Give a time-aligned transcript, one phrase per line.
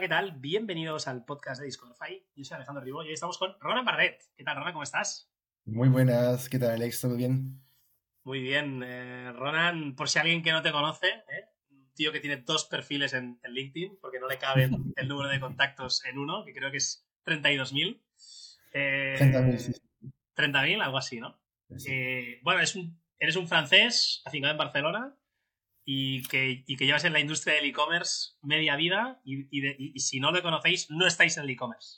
[0.00, 0.32] Hola, ¿qué tal?
[0.38, 2.24] Bienvenidos al podcast de Discordify.
[2.34, 4.18] Yo soy Alejandro Ribó y hoy estamos con Ronan Bardet.
[4.34, 4.72] ¿Qué tal, Ronan?
[4.72, 5.30] ¿Cómo estás?
[5.66, 7.02] Muy buenas, ¿qué tal, Alex?
[7.02, 7.60] ¿Todo bien?
[8.24, 8.82] Muy bien.
[8.82, 11.50] Eh, Ronan, por si alguien que no te conoce, ¿eh?
[11.70, 15.28] un tío que tiene dos perfiles en, en LinkedIn, porque no le cabe el número
[15.28, 18.00] de contactos en uno, que creo que es 32.000.
[18.72, 19.72] Eh, 30.000, sí.
[20.34, 21.38] 30.000, algo así, ¿no?
[21.76, 21.92] Sí.
[21.92, 25.14] Eh, bueno, es un- eres un francés afincado en Barcelona
[25.92, 29.76] y que, y que llevas en la industria del e-commerce media vida y, y de-
[29.78, 31.90] y- y si no lo conocéis, no estáis en el e-commerce.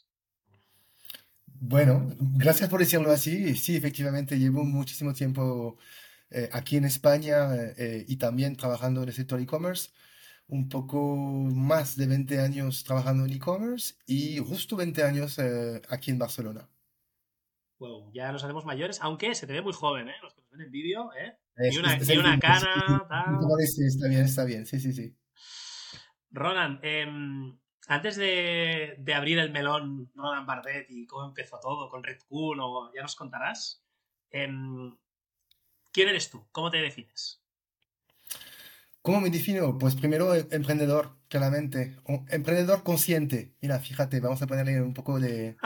[1.46, 3.54] Bueno, gracias por decirlo así.
[3.54, 5.76] Sí, efectivamente, llevo muchísimo tiempo
[6.30, 9.90] eh, aquí en España eh, y también trabajando en el sector e-commerce.
[10.48, 16.10] Un poco más de 20 años trabajando en e-commerce y justo 20 años eh, aquí
[16.10, 16.68] en Barcelona.
[17.78, 20.14] Wow, ya nos hacemos mayores, aunque se te ve muy joven, ¿eh?
[20.22, 21.36] Los que nos ven en vídeo, ¿eh?
[21.56, 23.66] Es- Ni una, ni cana, tal.
[23.66, 24.66] sí, Está bien, está bien.
[24.66, 25.14] Sí, sí, sí.
[26.30, 32.02] Ronan, em, antes de, de abrir el melón Ronan Bardet y cómo empezó todo con
[32.02, 33.84] Red Cool, o ya nos contarás,
[34.30, 34.96] em,
[35.92, 36.46] ¿quién eres tú?
[36.52, 37.42] ¿Cómo te defines?
[39.02, 39.76] ¿Cómo me defino?
[39.78, 41.96] Pues primero eh, emprendedor, claramente.
[42.06, 43.56] Un emprendedor consciente.
[43.60, 45.56] Mira, fíjate, vamos a ponerle un poco de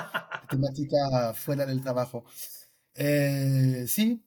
[0.48, 2.24] temática fuera del trabajo.
[2.94, 4.24] Eh, sí,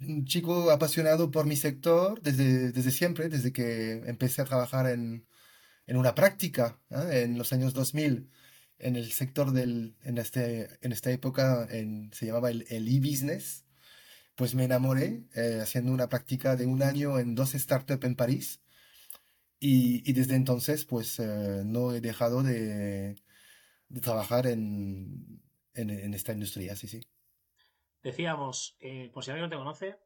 [0.00, 5.26] un chico apasionado por mi sector desde, desde siempre, desde que empecé a trabajar en,
[5.86, 7.22] en una práctica, ¿eh?
[7.24, 8.30] en los años 2000,
[8.78, 11.68] en el sector del, en este, en esta época
[12.12, 13.64] se llamaba el el e-business.
[14.36, 18.60] Pues me enamoré eh, haciendo una práctica de un año en dos startups en París
[19.60, 23.16] y, y desde entonces pues eh, no he dejado de,
[23.88, 25.42] de trabajar en,
[25.74, 27.00] en, en esta industria, sí, sí.
[28.02, 29.98] Decíamos, eh, por si alguien no te conoce,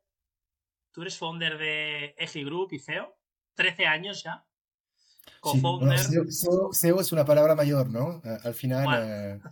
[0.92, 3.16] tú eres founder de Eji Group y CEO,
[3.54, 4.46] 13 años ya,
[5.40, 5.96] Sí, bueno, co-founder.
[5.96, 8.22] SEO, SEO- SEO es una palabra mayor, ¿no?
[8.44, 9.42] Al final, Bueno.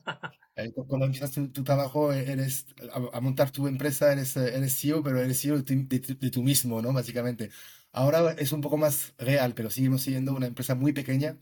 [0.57, 4.37] eh, cu- cuando empiezas tu, tu trabajo, eh, eres, a, a montar tu empresa, eres,
[4.37, 6.93] eh, eres CEO, pero eres CEO de de tu- de tú mismo, ¿no?
[6.93, 7.51] Básicamente.
[7.93, 11.39] Ahora es un poco más real, pero seguimos siendo una empresa muy pequeña,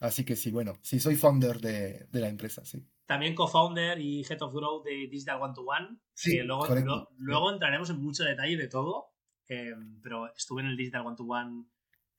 [0.00, 2.86] así que sí, bueno, sí, soy founder de, de la empresa, sí.
[3.10, 5.98] También co-founder y Head of Growth de Digital One to One.
[6.14, 9.08] Sí, que luego, lo- luego entraremos en mucho detalle de todo,
[9.48, 11.64] eh, pero estuve en el Digital One to One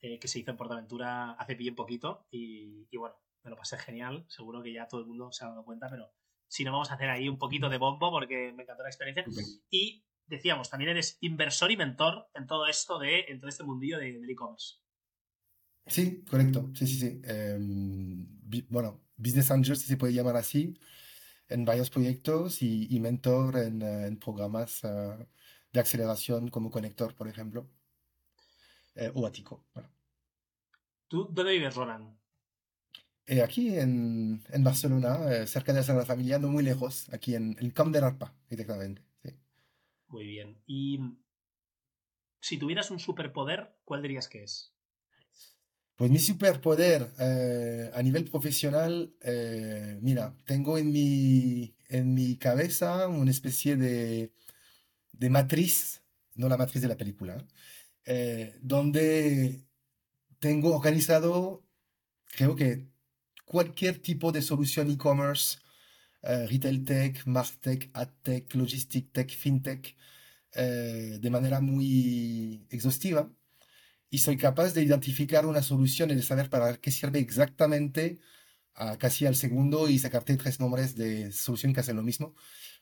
[0.02, 3.78] eh, que se hizo en Portaventura hace bien poquito y, y bueno, me lo pasé
[3.78, 4.26] genial.
[4.28, 6.12] Seguro que ya todo el mundo se ha dado cuenta, pero
[6.48, 9.24] si no, vamos a hacer ahí un poquito de bombo porque me encantó la experiencia.
[9.70, 13.98] Y decíamos, también eres inversor y mentor en todo esto de, en todo este mundillo
[13.98, 14.76] de- del e-commerce.
[15.92, 17.22] Sí, correcto, sí, sí, sí.
[17.26, 20.80] Em, bi- bueno, Business Angel, si se puede llamar así,
[21.50, 25.28] en varios proyectos y, y mentor en, eh, en programas eh,
[25.74, 27.70] de aceleración como Conector, por ejemplo,
[28.96, 29.66] eh, o Atico.
[29.74, 29.90] Bueno.
[31.10, 32.18] ¿Tú dónde vives, Ronan?
[33.26, 37.56] Eh, aquí en, en Barcelona, cerca de la Sagrada Familia, no muy lejos, aquí en
[37.60, 39.04] el Camp de Arpa, exactamente.
[39.24, 39.30] sí.
[40.10, 40.62] Muy bien.
[40.68, 41.00] Y
[42.40, 44.76] si tuvieras un superpoder, ¿cuál dirías que es?
[46.02, 53.08] Pues mi superpoder eh, a nivel profesional, eh, mira, tengo en mi, en mi cabeza
[53.08, 54.34] una especie de,
[55.12, 56.02] de matriz,
[56.34, 57.46] no la matriz de la película,
[58.04, 59.64] eh, donde
[60.40, 61.68] tengo organizado,
[62.36, 62.88] creo que
[63.46, 65.60] cualquier tipo de solución e-commerce,
[66.24, 69.96] eh, retail tech, martech, adtech, logistic tech, fintech,
[70.54, 73.32] eh, de manera muy exhaustiva
[74.12, 78.20] y soy capaz de identificar una solución y de saber para qué sirve exactamente
[78.76, 82.36] a casi al segundo y sacarte tres nombres de solución que hacen lo mismo,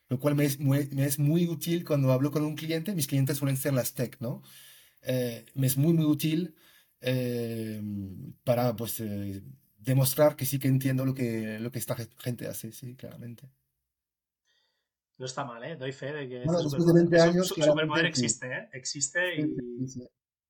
[0.09, 2.95] lo cual me es muy, me es muy útil cuando hablo con un cliente.
[2.95, 4.41] Mis clientes suelen ser las tech, ¿no?
[5.03, 6.55] Eh, me es muy, muy útil
[7.01, 7.81] eh,
[8.43, 9.43] para pues, eh,
[9.77, 13.49] demostrar que sí que entiendo lo que, lo que esta gente hace, sí, claramente.
[15.19, 15.75] No está mal, ¿eh?
[15.75, 18.69] Doy fe de que Bueno, después de 20 superpoder, años, existe, ¿eh?
[18.73, 20.07] Existe Sí, y, sí, sí.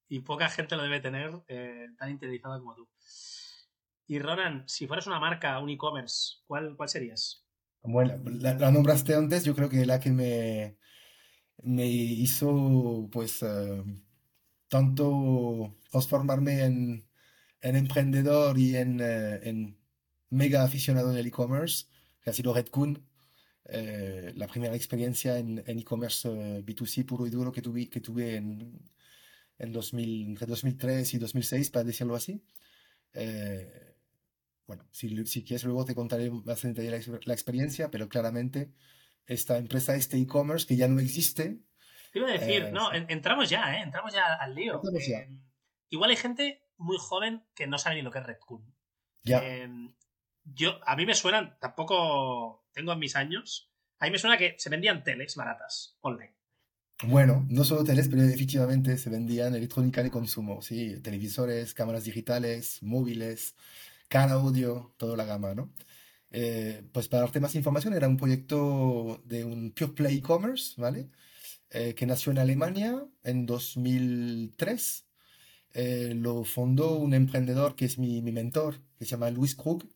[0.09, 2.89] Y poca gente lo debe tener eh, tan interiorizado como tú.
[4.07, 7.45] Y Ronan, si fueras una marca, un e-commerce, ¿cuál, ¿cuál serías?
[7.83, 10.77] Bueno, la, la nombraste antes, yo creo que la que me,
[11.61, 13.83] me hizo, pues, eh,
[14.67, 17.07] tanto transformarme en,
[17.61, 19.77] en emprendedor y en, eh, en
[20.31, 21.85] mega aficionado del e-commerce,
[22.21, 23.05] que ha sido Redcoon,
[23.65, 28.37] eh, la primera experiencia en e-commerce eh, B2C puro y duro que tuve, que tuve
[28.37, 28.89] en,
[29.59, 32.43] en 2000, entre 2003 y 2006, para decirlo así.
[33.13, 33.95] Eh,
[34.65, 38.71] bueno, si, si quieres luego te contaré más en detalle la, la experiencia, pero claramente
[39.25, 41.59] esta empresa, este e-commerce que ya no existe,
[42.11, 43.81] Te iba a decir, Eh, no, en- entramos ya, ¿eh?
[43.83, 44.81] Entramos ya al lío.
[45.07, 45.19] Ya.
[45.19, 45.29] Eh,
[45.89, 48.63] igual hay gente muy joven que no sabe ni lo que es Redcoon.
[49.23, 49.69] ya, Eh,
[50.45, 54.55] Yo, a mí me suenan, tampoco tengo en mis años, a mí me suena que
[54.57, 56.33] se vendían teles baratas online.
[57.07, 62.79] Bueno, no solo teles, pero efectivamente se vendían electrónica de consumo, sí, televisores, cámaras digitales,
[62.83, 63.55] móviles,
[64.09, 65.73] cara audio, toda la gama, ¿no?
[66.31, 71.09] Eh, pues para darte más información, era un proyecto de un Pure Play e-commerce, ¿vale?
[71.71, 75.05] Eh, que nació en Alemania en 2003.
[75.73, 79.87] Eh, lo fundó un emprendedor que es mi, mi mentor, que se llama Luis Krug,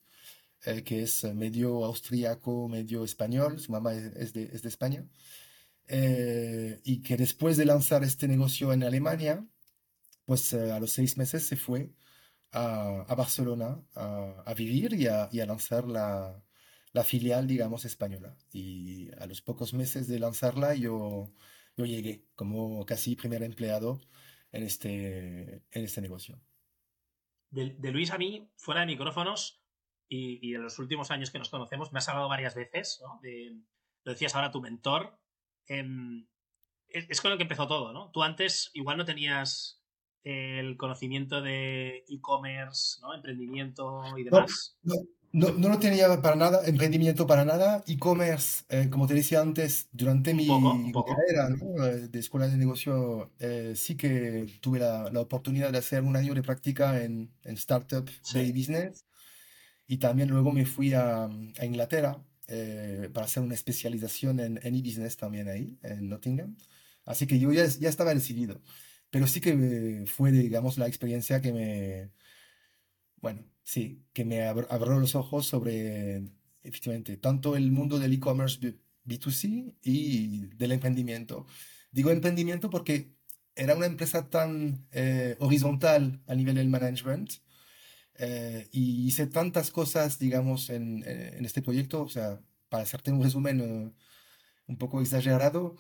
[0.85, 5.05] que es medio austríaco, medio español, su mamá es, de, es de, España,
[5.89, 9.45] y que después de lanzar este negocio en Alemania,
[10.25, 11.93] pues a los seis meses se fue
[12.53, 16.43] a, Barcelona a, vivir y a, lanzar la,
[17.03, 18.37] filial, digamos, española.
[18.51, 21.33] Y a los pocos meses de lanzarla yo,
[21.75, 23.99] yo llegué como casi primer empleado
[24.51, 26.39] en este, en este negocio.
[27.49, 29.63] De, Luis a mí, fuera de micrófonos
[30.07, 33.19] y, en los últimos años que nos conocemos, me has hablado varias veces, ¿no?
[33.21, 33.59] De,
[34.03, 35.19] lo decías ahora tu mentor.
[35.67, 36.27] Em,
[36.87, 38.11] es, con el que empezó todo, ¿no?
[38.11, 39.81] Tú antes igual no tenías
[40.23, 43.13] el conocimiento de e-commerce, ¿no?
[43.13, 44.77] emprendimiento y demás?
[44.81, 44.95] No,
[45.33, 47.83] no, no, lo tenía para nada, emprendimiento para nada.
[47.87, 51.49] E-commerce, eh, como te decía antes, durante mi carrera
[51.89, 56.15] eh, de escuela de negocio, eh, sí que tuve la, la, oportunidad de hacer un
[56.15, 59.05] año de práctica en, en Startup de Business.
[59.87, 62.23] Y también luego me fui a, a Inglaterra
[63.13, 66.55] para hacer una especialización en, en e-business también ahí, en Nottingham.
[67.05, 68.61] Así que yo ya, ya estaba decidido.
[69.09, 72.11] Pero sí que fue, digamos, la experiencia que me,
[73.23, 76.23] bueno, sí, que me abrió los ojos sobre,
[76.61, 78.59] efectivamente, tanto el mundo del e-commerce
[79.05, 81.45] B2C y del emprendimiento.
[81.91, 83.13] Digo emprendimiento porque
[83.55, 87.31] era una empresa tan eh, horizontal a nivel del management
[88.15, 92.39] eh, y hice tantas cosas, digamos, en, en, este proyecto, o sea,
[92.69, 93.91] para hacerte un resumen eh,
[94.67, 95.75] un poco exagerado,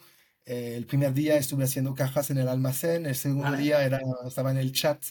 [0.45, 4.51] eh, el primer día estuve haciendo cajas en el almacén, el segundo día era, estaba
[4.51, 5.03] en el chat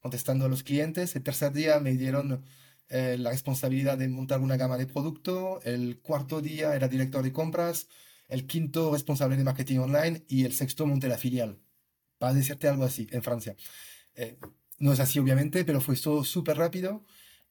[0.00, 2.44] contestando a los clientes, el tercer día me dieron
[2.88, 7.32] eh, la responsabilidad de montar una gama de producto, el cuarto día era director de
[7.32, 7.88] compras,
[8.28, 11.60] el quinto responsable de marketing online y el sexto monté la filial.
[12.18, 13.56] Para decirte algo así, en Francia.
[14.78, 17.04] Eh, no es así, obviamente, pero fue todo súper rápido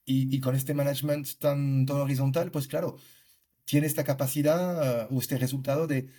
[0.06, 2.98] y, y, con este management tan, tan horizontal, pues claro,
[3.66, 6.10] tiene esta capacidad o este resultado de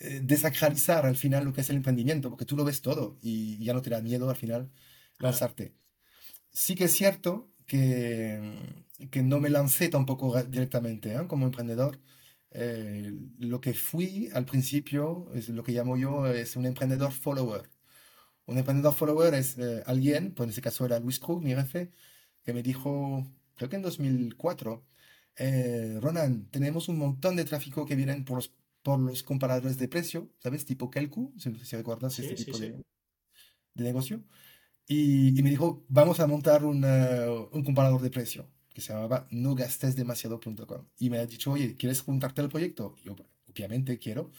[0.00, 3.62] eh, desacralizar al final lo que es el emprendimiento, porque tú lo ves todo y
[3.64, 4.70] ya no te da miedo al final
[5.18, 5.74] lanzarte.
[6.52, 8.40] Sí que es cierto que,
[9.10, 11.26] que no me lancé tampoco directamente ¿eh?
[11.28, 12.00] como emprendedor.
[12.50, 17.68] Eh, lo que fui al principio, es lo que llamo yo, es un emprendedor follower.
[18.48, 19.56] Un emprendedor follower es
[19.86, 21.92] alguien, pues en este caso era Luis Krug, mi jefe,
[22.42, 23.24] que me dijo,
[23.54, 24.84] creo que en 2004,
[26.00, 28.52] Ronan, tenemos un montón de tráfico que vienen por los
[28.82, 30.64] por los comparadores de precio, ¿sabes?
[30.64, 32.70] Tipo Kelku, si, si recuerdas este tipo De,
[33.74, 34.24] de, negocio.
[34.86, 36.82] Y, y, me dijo, vamos a montar un,
[37.52, 40.86] un comparador de precio que se llamaba no gastes demasiado.com.
[40.98, 42.96] Y me ha dicho, oye, ¿quieres juntarte al proyecto?
[43.04, 43.14] yo,
[43.50, 44.30] obviamente quiero.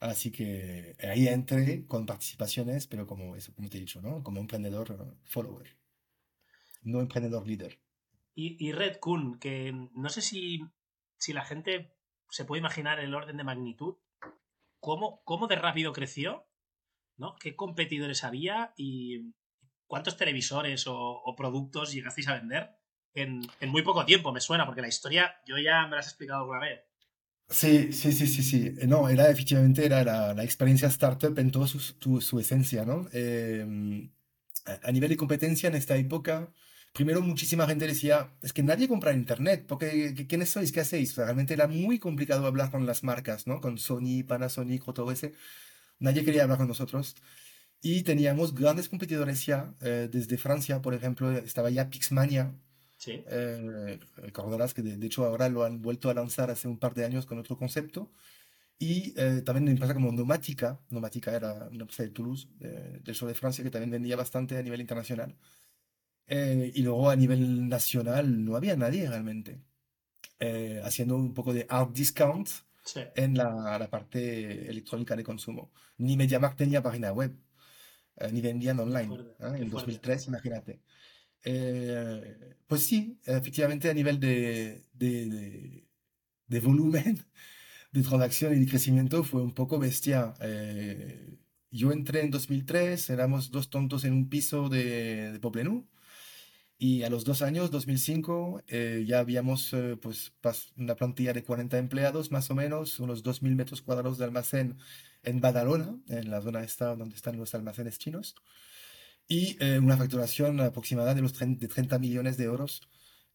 [0.00, 4.22] Así que ahí entré con participaciones, pero como, eso, como te he dicho, ¿no?
[4.22, 5.76] Como emprendedor uh, follower,
[6.82, 7.78] no emprendedor líder.
[8.34, 10.64] Y, y Red Kun, que no sé si,
[11.18, 11.94] si la gente
[12.30, 13.96] se puede imaginar el orden de magnitud,
[14.80, 16.46] cómo, cómo de rápido creció,
[17.16, 17.36] ¿no?
[17.36, 19.34] ¿Qué competidores había y
[19.86, 22.70] cuántos televisores o, productos llegasteis a vender
[23.14, 24.32] en, muy poco tiempo?
[24.32, 26.89] Me suena, porque la historia yo ya me la has explicado alguna vez.
[27.50, 28.74] Sí, sí, sí, sí, sí.
[28.86, 30.04] No, era efectivamente era
[30.34, 31.80] la, experiencia startup en toda su,
[32.20, 33.08] su, esencia, ¿no?
[33.12, 34.08] Eh,
[34.82, 36.52] a nivel de competencia en esta época,
[36.92, 40.72] primero muchísima gente decía, es que nadie compra Internet, porque ¿quiénes sois?
[40.72, 41.16] ¿Qué hacéis?
[41.16, 43.60] realmente era muy complicado hablar con las marcas, ¿no?
[43.60, 45.34] Con Sony, Panasonic, ese
[45.98, 47.16] Nadie quería hablar con nosotros.
[47.82, 52.54] Y teníamos grandes competidores ya, eh, desde Francia, por ejemplo, estaba ya Pixmania.
[53.00, 53.24] Sí.
[53.26, 57.06] Eh, recordarás que de, hecho ahora lo han vuelto a lanzar hace un par de
[57.06, 58.12] años con otro concepto.
[58.78, 63.28] Y eh, también una empresa como Nomática, Nomática era una empresa de Toulouse, del sur
[63.28, 65.34] de Francia, que también vendía bastante a nivel internacional.
[66.26, 69.60] Eh, y luego a nivel nacional no había nadie realmente.
[70.38, 72.48] Eh, haciendo un poco de hard discount
[73.14, 75.72] en la, la, parte electrónica de consumo.
[75.98, 77.36] Ni MediaMarkt tenía página web,
[78.16, 79.16] eh, ni vendían online.
[79.40, 80.80] En 2003, imagínate.
[82.66, 85.86] Pues sí, efectivamente a nivel de, de,
[86.46, 87.24] de, volumen
[87.92, 90.34] de transacción y de crecimiento fue un poco bestia.
[91.70, 95.86] yo entré en 2003, éramos dos tontos en un piso de, de Poblenou
[96.82, 100.32] Y a los dos años, 2005, eh, ya habíamos eh, pues
[100.78, 104.78] una plantilla de 40 empleados, más o menos, unos 2.000 metros cuadrados de almacén
[105.22, 108.34] en Badalona, en la zona esta donde están los almacenes chinos,
[109.30, 112.82] y eh, una facturación aproximada de, los de 30 millones de euros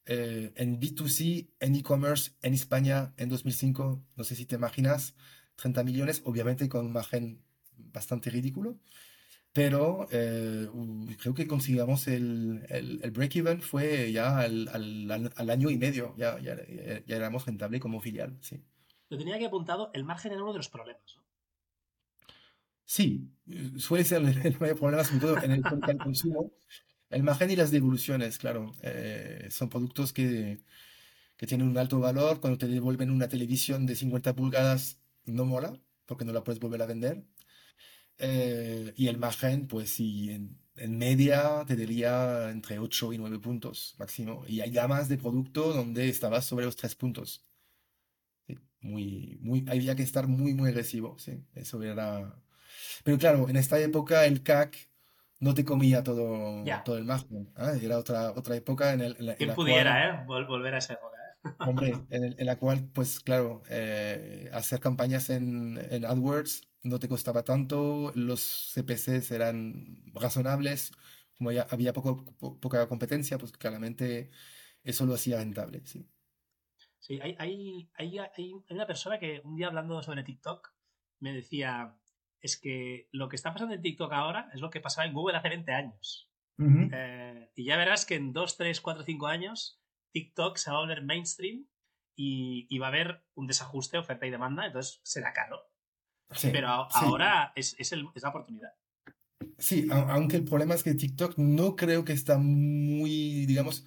[0.08, 4.06] en B2C, en e-commerce, en España en 2005.
[4.16, 5.16] No sé si te imaginas,
[5.56, 7.42] 30 millones, obviamente con un margen
[7.76, 8.78] bastante ridículo
[9.56, 10.68] pero eh,
[11.18, 16.38] creo que conseguimos el, el, break-even fue ya al, al, al, año y medio, ya,
[16.42, 16.58] ya,
[17.06, 18.62] ya, éramos rentable como filial, sí.
[19.08, 21.24] Lo tenía que apuntado, el margen era uno de los problemas, ¿no?
[22.86, 23.32] Sí,
[23.78, 25.64] suele ser el, mayor problema, sobre todo en el,
[25.98, 26.52] consumo.
[27.10, 30.60] El margen y las devoluciones, claro, eh, son productos que,
[31.38, 32.40] que tienen un alto valor.
[32.42, 36.82] Cuando te devuelven una televisión de 50 pulgadas, no mola, porque no la puedes volver
[36.82, 37.26] a vender.
[38.18, 43.40] Eh, y el margen, pues sí, en, en, media te diría entre 8 y 9
[43.40, 44.46] puntos máximo.
[44.48, 47.46] Y hay gamas de producto donde estabas sobre los 3 puntos.
[48.82, 51.44] muy, muy, había que estar muy, muy agresivo, sí.
[51.54, 52.36] Eso era...
[53.04, 54.90] Pero claro, en esta época el CAC
[55.40, 57.52] no te comía todo, todo el margen.
[57.56, 57.74] ¿ah?
[57.82, 60.26] Era otra, otra época en, el, en la, pudiera, ¿eh?
[60.26, 61.16] volver a esa época.
[61.18, 61.50] ¿eh?
[61.60, 67.10] Hombre, en, en, la cual, pues claro, eh, hacer campañas en, en AdWords no te
[67.10, 70.92] costaba tanto, los CPCs eran razonables,
[71.38, 72.24] como ya había poco,
[72.60, 74.30] poca competencia, pues claramente
[74.84, 76.08] eso lo hacía rentable, sí.
[77.00, 80.74] Sí, hay, hay, hay, hay, una persona que un día hablando sobre TikTok
[81.20, 81.96] me decía,
[82.46, 85.38] es que lo que está pasando en TikTok ahora es lo que pasaba en Google
[85.38, 86.32] hace 20 años.
[86.58, 89.82] Eh, y ya verás que en 2, 3, 4, 5 años
[90.14, 91.68] TikTok se va a volver mainstream
[92.16, 95.60] y, y va a haber un desajuste oferta y demanda, entonces será caro.
[96.42, 98.70] Pero ahora es, es, el, es, la oportunidad.
[99.58, 103.86] Sí, aunque el problema es que TikTok no creo que está muy, digamos...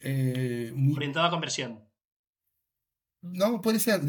[0.00, 0.96] Eh, muy...
[0.96, 1.87] Orientado a conversión.
[3.20, 4.00] No, puede ser.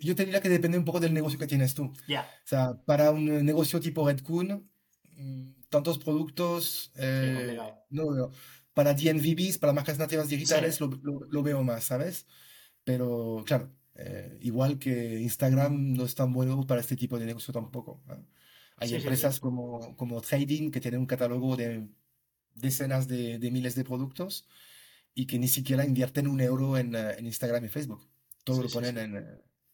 [0.00, 1.92] yo te diría que depende un poco del negocio que tienes tú.
[2.08, 2.22] Ya.
[2.22, 4.68] O sea, para un negocio tipo Redcoon,
[5.16, 7.58] mm, tantos productos, eh,
[7.90, 8.30] no
[8.72, 12.26] Para DNVBs, para marcas nativas digitales, lo, lo, veo más, ¿sabes?
[12.84, 17.52] Pero, claro, eh, igual que Instagram no es tan bueno para este tipo de negocio
[17.52, 18.02] tampoco.
[18.78, 21.88] Hay empresas Como, como Trading que tienen un catálogo de
[22.54, 24.46] decenas de, de, miles de productos
[25.14, 28.06] y que ni siquiera invierten un euro en, eh, en Instagram y Facebook.
[28.46, 29.16] Todo lo ponen en,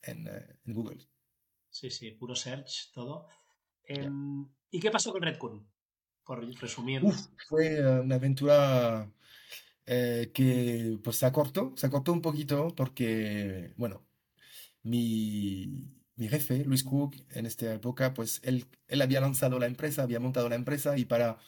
[0.02, 0.98] en, eh, en, Google.
[1.68, 3.28] Sí, sí, puro search, todo.
[3.84, 5.68] Em, ¿Y qué pasó con Redcoon?
[6.24, 7.02] Por resumir.
[7.48, 9.12] fue una aventura
[9.84, 14.06] que pues se acortó, se acortó un poquito porque, bueno,
[14.82, 15.68] mi,
[16.16, 20.20] mi jefe, Luis Cook, en esta época, pues él, él había lanzado la empresa, había
[20.20, 21.38] montado la empresa y para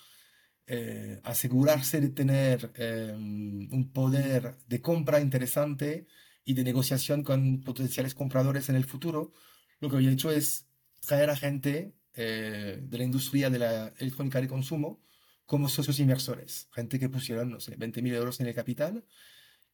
[0.67, 6.07] eh, asegurarse de tener em, un poder de compra interesante
[6.45, 9.33] y de negociación con potenciales compradores en el futuro,
[9.81, 10.67] lo que había hecho es
[11.01, 15.01] traer a gente eh, de la industria de la electrónica de consumo
[15.47, 19.05] como socios inversores, gente que pusieron, no sé, 20.000 euros en el capital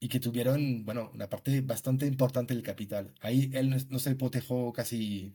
[0.00, 3.14] y que tuvieron, bueno, una parte bastante importante del capital.
[3.20, 5.34] Ahí él no, se protegió casi,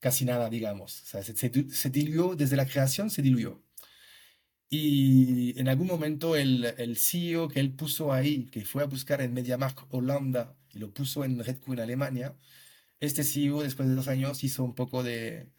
[0.00, 1.02] casi nada, digamos.
[1.02, 3.62] O sea, se, se, diluyó, desde la creación se diluyó.
[4.70, 9.20] Y en algún momento el, el CEO que él puso ahí, que fue a buscar
[9.22, 12.36] en MediaMarkt Holanda y lo puso en Redco en Alemania,
[13.00, 15.50] este CEO después de dos años hizo un poco de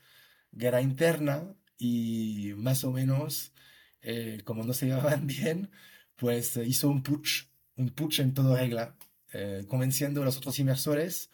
[0.52, 3.54] guerra interna y más o menos,
[4.02, 5.72] eh, como no se llevaban bien,
[6.16, 7.50] pues hizo un putsch
[7.80, 8.98] un putsch en toda regla,
[9.34, 11.32] eh, convenciendo a los otros inversores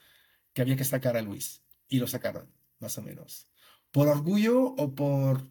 [0.53, 1.63] que había que sacar a Luis.
[1.87, 3.47] Y lo sacaron, más o menos.
[3.91, 5.49] ¿Por orgullo o por...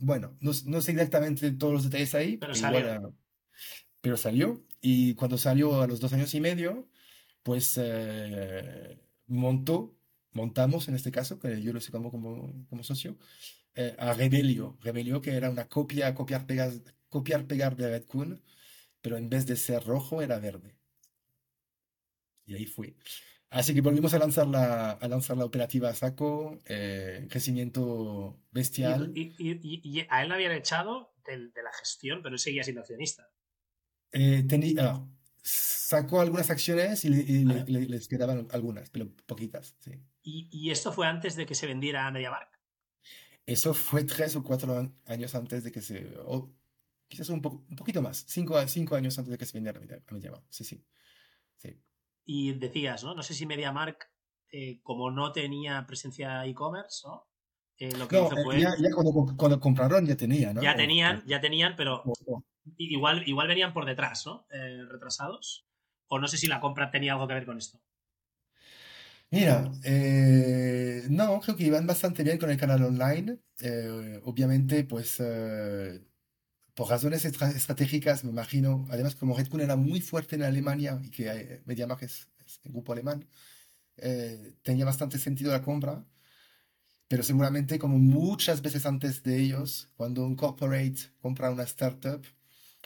[0.00, 3.14] Bueno, no, no sé exactamente todos los detalles ahí, pero, salió.
[4.00, 4.64] pero salió.
[4.80, 6.88] Y cuando salió a los dos años y medio,
[7.42, 9.96] pues eh, montó,
[10.32, 13.18] montamos en este caso, que yo lo sé como, como, como socio,
[13.74, 14.78] eh, a Rebelio.
[14.80, 16.72] Rebelio, que era una copia, copiar, pegar,
[17.08, 18.42] copiar, pegar de Redcoon,
[19.00, 20.76] pero en vez de ser rojo era verde.
[22.46, 22.96] Y ahí fui.
[23.50, 29.10] Así que volvimos a lanzar la, a lanzar la operativa saco, eh, crecimiento bestial.
[29.12, 33.28] Y, y, a él lo habían echado de, la gestión, pero él seguía siendo accionista.
[34.12, 35.04] Eh, tenía,
[35.42, 39.74] sacó algunas acciones y, les quedaban algunas, pero poquitas.
[39.80, 40.00] Sí.
[40.22, 42.56] ¿Y, esto fue antes de que se vendiera a MediaMark?
[43.46, 46.14] Eso fue tres o cuatro años antes de que se
[47.08, 50.44] quizás un, un poquito más, cinco, cinco, años antes de que se vendiera a MediaMark.
[50.50, 50.84] Sí, sí,
[51.56, 51.76] sí.
[52.32, 53.12] Y decías, ¿no?
[53.12, 54.08] No sé si MediaMark,
[54.52, 57.26] eh, como no tenía presencia e-commerce, ¿no?
[57.76, 60.62] Eh, lo que hizo eh, ya, cuando, cuando, compraron ya tenía, ¿no?
[60.62, 62.04] Ya tenían, ya tenían, pero
[62.76, 64.46] igual, igual venían por detrás, ¿no?
[64.52, 65.66] Eh, retrasados.
[66.06, 67.80] O no sé si la compra tenía algo que ver con esto.
[69.32, 73.40] Mira, eh, no, creo que iban bastante bien con el canal online.
[73.60, 76.00] Eh, obviamente, pues eh,
[76.80, 78.86] por razones estra- estratégicas, me imagino.
[78.90, 82.58] Además, como Red Bull era muy fuerte en Alemania y que eh, MediaMarkt es, es
[82.64, 83.28] un grupo alemán,
[83.98, 86.06] eh, tenía bastante sentido la compra.
[87.06, 92.24] Pero seguramente, como muchas veces antes de ellos, cuando un corporate compra una startup,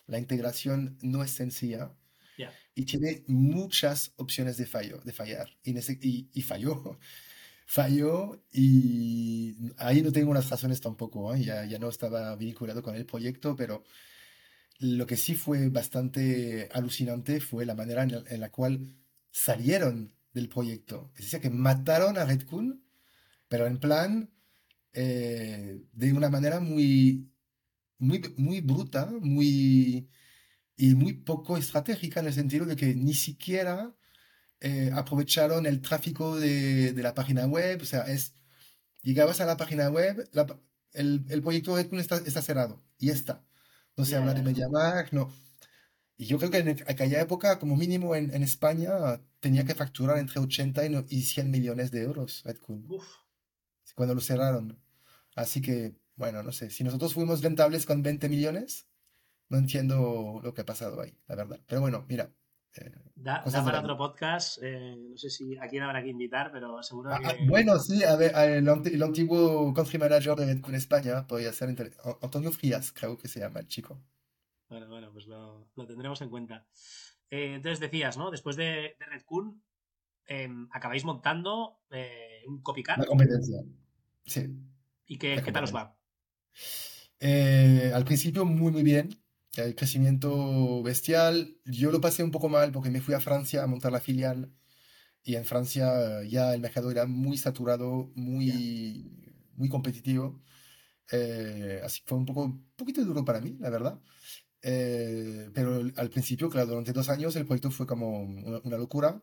[0.09, 1.95] la integración no es sencilla
[2.37, 2.53] Ya.
[2.75, 5.51] y tiene muchas opciones de fallo, de fallar.
[5.63, 6.99] Y, y, y falló,
[7.66, 11.44] falló y ahí no tengo unas razones tampoco, ¿eh?
[11.44, 13.85] Ya, ya no estaba vinculado con el proyecto, pero
[14.78, 18.97] lo que sí fue bastante alucinante fue la manera en la, en la cual
[19.30, 21.12] salieron del proyecto.
[21.16, 22.85] Es decir, que mataron a Redcoon,
[23.49, 24.30] pero en plan
[24.92, 27.30] eh, de una manera muy,
[27.99, 30.09] muy, muy bruta, muy
[30.76, 33.94] y muy poco estratégica en el sentido de que ni siquiera
[34.64, 37.80] eh, aprovecharon el tráfico de, de la página web.
[37.83, 38.35] O sea, es,
[39.02, 40.47] llegabas a la página web, la
[40.92, 43.44] el, el proyecto Red Bull está, está cerrado y está.
[43.97, 44.44] No se habla de ya.
[44.44, 45.33] MediaMarkt, no.
[46.16, 48.92] Y yo creo que en aquella época, como mínimo en, en España,
[49.40, 53.04] tenía que facturar entre 80 y, no- y 100 millones de euros Red Bull, Uf.
[53.94, 54.78] cuando lo cerraron.
[55.37, 58.87] Así que, bueno, no sé, si nosotros fuimos rentables con 20 millones,
[59.50, 61.61] no entiendo lo que ha pasado ahí, la verdad.
[61.66, 62.33] Pero bueno, mira,
[62.76, 64.59] eh, Da, para otro podcast.
[64.62, 67.47] eh, no sé si a quién habrá que invitar, pero seguro Ah, ah, que.
[67.47, 71.69] bueno, sí, a ver, el, el antiguo country manager de Red Bull España podría ser
[72.21, 74.00] Antonio Frías, creo que se llama el chico.
[74.69, 76.66] Bueno, bueno, pues lo, lo tendremos en cuenta.
[77.31, 78.31] Eh, entonces decías, ¿no?
[78.31, 79.62] Después de, de Red Coon,
[80.26, 82.99] em, acabáis montando eh, un copycat.
[82.99, 83.62] La competencia.
[84.26, 84.49] Sí,
[85.07, 85.97] ¿Y qué, tal os va?
[87.21, 89.09] Al principio muy, muy bien.
[89.57, 91.57] El crecimiento bestial.
[91.64, 94.53] Yo lo pasé un poco mal porque me fui a Francia a montar la filial
[95.23, 99.11] y en Francia eh, ya el mercado era muy saturado, muy,
[99.57, 100.43] muy competitivo.
[101.12, 104.01] Eh, así que fue un poco, un poquito duro para mí, la verdad.
[104.62, 109.23] Eh, pero al principio, claro, durante dos años el proyecto fue como una, una locura,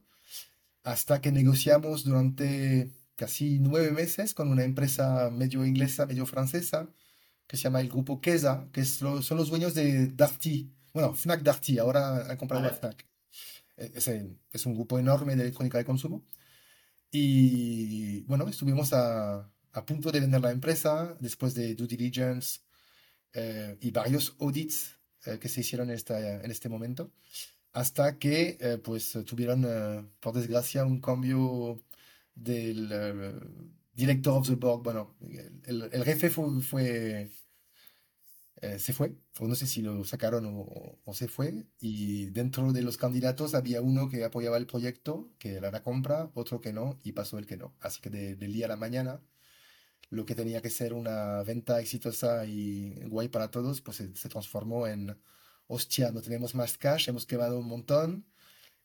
[0.84, 6.90] hasta que negociamos durante casi nueve meses con una empresa medio inglesa, medio francesa,
[7.52, 10.72] que se llama el grupo Kesa, que es lo- son los dueños de Darty.
[10.94, 12.78] Bueno, Fnac Darty, ahora han comprado a Vale.
[12.80, 13.06] Fnac.
[13.76, 14.08] Eh, Es,
[14.54, 16.24] es un grupo enorme de electrónica de consumo.
[17.12, 22.62] Y bueno, estuvimos a, a punto de vender la empresa después de due diligence
[23.34, 27.12] eh, y varios audits eh, que se hicieron en, esta- en este momento,
[27.74, 31.84] hasta que eh, pues tuvieron, eh, por desgracia, un cambio
[32.34, 33.34] del eh,
[33.94, 34.84] director of the board.
[34.84, 37.30] Bueno, el, el- el jefe fue, fue,
[38.62, 42.82] eh, se fue, o no sé si lo sacaron o, se fue, y dentro de
[42.84, 47.00] los candidatos había uno que apoyaba el proyecto, que era la compra, otro que no,
[47.04, 47.76] y pasó el que no.
[47.82, 49.22] Así que de- del día a la mañana
[50.10, 54.30] lo que tenía que ser una venta exitosa y guay para todos, pues se, se
[54.30, 55.18] transformó en,
[55.68, 58.26] hostia, no tenemos más cash, hemos quemado un montón,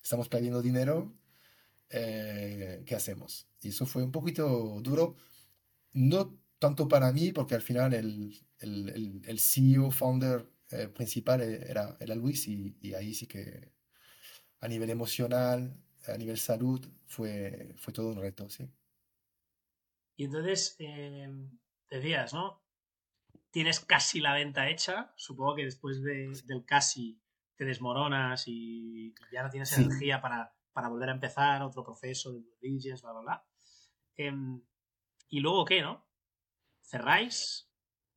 [0.03, 1.15] estamos perdiendo dinero,
[1.91, 3.49] eh, ¿qué hacemos?
[3.63, 5.17] Y eso fue un poquito duro,
[5.93, 11.41] no tanto para mí, porque al final el, el, el, el CEO, founder eh, principal
[11.43, 13.73] eh, era, era Luis, y, y ahí sí que
[14.61, 18.71] a nivel emocional, a nivel salud, fue, fue todo un reto, sí.
[20.17, 21.59] Y entonces, em,
[21.91, 22.63] decías, ¿no?
[23.51, 25.13] Tienes casi la venta hecha.
[25.17, 27.23] Supongo que después de- del casi
[27.57, 29.83] te desmoronas y ya no tienes Sí.
[29.83, 33.49] energía para, para volver a empezar otro proceso de diligence, bla, bla, bla.
[34.17, 34.63] Em,
[35.29, 36.09] ¿Y luego qué, no?
[36.83, 37.71] ¿Cerráis?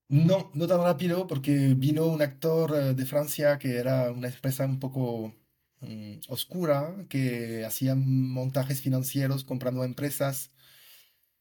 [0.09, 4.65] No, no tan rápido porque vino un actor eh, de Francia que era una empresa
[4.65, 5.35] un poco
[5.81, 10.51] mm, oscura, que hacía montajes financieros comprando empresas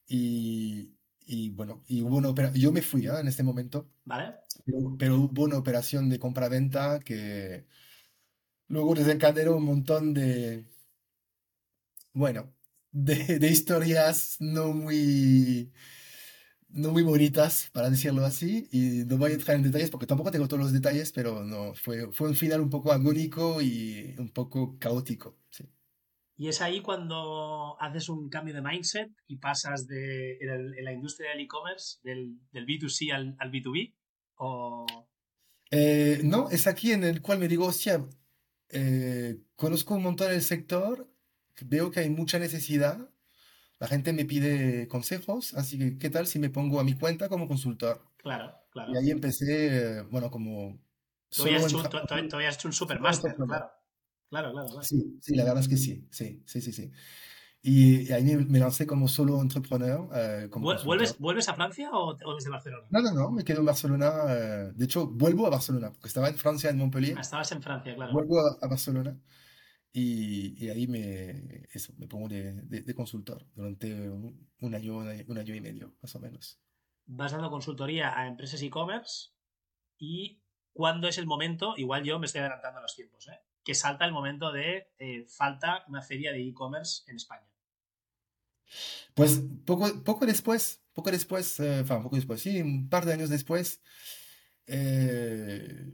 [0.07, 0.94] y,
[1.26, 3.20] y bueno, y hubo una opera- yo me fui ¿ah?
[3.20, 4.35] en este momento, ¿Vale?
[4.66, 7.66] pero, pero hubo una operación de compra-venta que
[8.68, 10.64] luego desencadenó un montón de,
[12.12, 12.52] bueno,
[12.92, 15.72] de, de historias no muy
[16.70, 20.31] no muy bonitas, para decirlo así, y no voy a entrar en detalles porque tampoco
[20.31, 24.31] tengo todos los detalles, pero no, fue, fue un final un poco agónico y un
[24.31, 25.64] poco caótico, sí.
[26.40, 30.85] Y es ahí cuando haces un cambio de mindset y pasas de, en, el- en
[30.85, 33.94] la industria del e-commerce, del, del B2C al, al B2B.
[34.37, 34.87] O...
[35.72, 38.07] Eh, no, es aquí en el cual me digo, hostia,
[38.68, 41.11] eh, conozco un montón del sector,
[41.62, 43.11] veo que hay mucha necesidad,
[43.80, 47.28] la gente me pide consejos, así que, ¿qué tal si me pongo a mi cuenta
[47.28, 48.02] como consultor?
[48.16, 48.92] Claro, Y claro.
[48.98, 50.78] ahí empecé, bueno, como
[51.30, 53.46] Tú habías hecho, tú- tú- habías hecho un entrepreneur.
[53.46, 53.70] claro.
[54.30, 54.82] Claro, claro, claro.
[54.82, 56.90] Sí, sí, la verdad es que sí, sí, sí, sí, sí.
[57.62, 60.86] Y, y ahí me, me lancé como solo entrepreneur, eh, como ¿Vuel- consultor.
[60.86, 62.86] ¿Vuelves, ¿Vuelves a Francia o, o desde Barcelona?
[62.90, 64.10] No, no, no, me quedo en Barcelona.
[64.28, 67.18] eh, de hecho, vuelvo a Barcelona, porque estaba en Francia, en Ah, Montpellier.
[67.18, 68.12] estabas en Francia, claro.
[68.12, 69.16] Vuelvo a, a Barcelona
[69.92, 74.98] y, y ahí me, eso, me pongo de, de- de consultor durante un, un año,
[74.98, 76.61] un año y medio, más o menos.
[77.18, 79.31] Vas dando consultoría a empresas e-commerce
[79.98, 81.74] y ¿cuándo es el momento?
[81.77, 83.40] Igual yo me estoy adelantando a los tiempos, ¿eh?
[83.64, 87.48] Que salta el momento de eh, falta una feria de e-commerce en España.
[89.14, 93.83] Pues poco, poco después, poco después, eh, poco después, sí, un par de años después,
[94.66, 95.92] eh,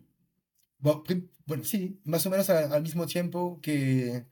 [1.46, 4.26] bueno, sí, más o menos a- al mismo tiempo que,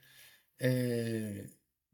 [0.60, 1.50] eh,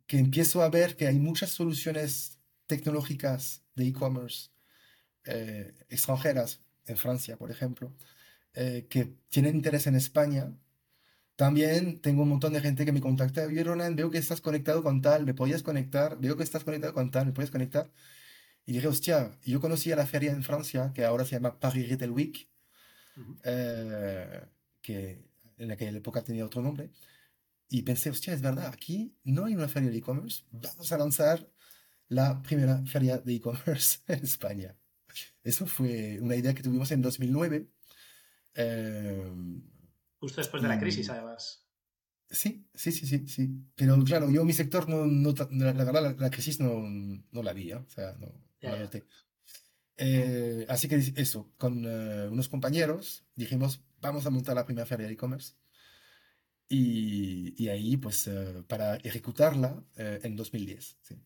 [0.07, 4.51] que empiezo a ver que hay muchas soluciones tecnológicas de e-commerce
[5.27, 7.95] eh, extranjeras, en Francia, por ejemplo,
[8.55, 10.53] eh, que tienen interés en España.
[11.37, 14.83] También tengo un montón de gente que me contacta, oye Ronan, veo que estás conectado
[14.83, 16.19] con tal, ¿me podías conectar?
[16.21, 17.93] Veo que estás conectado con tal, ¿me puedes conectar?
[18.67, 22.11] Y dije, hostia, yo conocía la feria en Francia, que ahora se llama Paris Retail
[22.13, 22.49] Week,
[23.19, 23.37] Ujú.
[23.45, 24.43] eh,
[24.81, 25.25] que
[25.59, 26.91] en aquella época tenía otro nombre,
[27.69, 31.49] y pensé, hostia, es verdad, aquí no hay una feria de e-commerce, vamos a lanzar
[32.09, 34.77] la primera feria de e-commerce en España.
[35.43, 37.69] Eso fue una idea que tuvimos en 2009.
[38.55, 39.33] eh,
[40.21, 41.65] Justo después de la crisis, además.
[42.31, 43.51] sí, sí, sí, sí, sí.
[43.77, 46.83] Pero claro, yo mi sector, no, no la, verdad, la, la crisis no,
[47.33, 47.77] no la vi, ¿eh?
[47.77, 49.05] O sea, no, la noté.
[50.01, 55.09] Eh, así que eso, con eh, unos compañeros dijimos, vamos a montar la primera feria
[55.09, 55.55] de e-commerce.
[56.69, 60.99] Y, y ahí, pues, eh, para ejecutarla en 2010.
[61.03, 61.17] sí.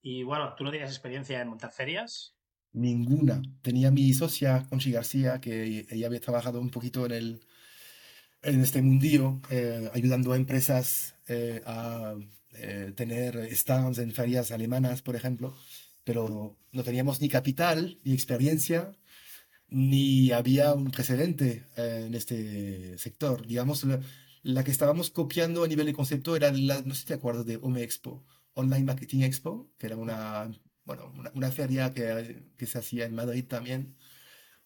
[0.00, 2.34] Y bueno, tú no tenías experiencia en montar ferias.
[2.72, 3.42] Ninguna.
[3.60, 7.40] Tenía mi socia, Conchi García, que ella había trabajado un poquito en el,
[8.42, 9.40] en este mundillo,
[9.92, 11.16] ayudando a empresas
[11.66, 12.14] a
[12.94, 15.54] tener stands en ferias alemanas, por ejemplo,
[16.08, 18.96] pero no teníamos ni capital, ni experiencia,
[19.68, 23.46] ni había un precedente eh, en este sector.
[23.46, 24.00] Digamos, la,
[24.42, 27.44] la que estábamos copiando a nivel de concepto era la, no sé si te acuerdas
[27.44, 30.50] de Home Expo, Online Marketing Expo, que era una,
[30.86, 33.94] bueno, una, una feria que, que se hacía en Madrid también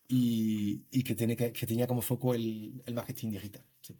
[0.06, 3.66] y, y que, tiene que, que tenía como foco el, el marketing digital.
[3.80, 3.98] sí.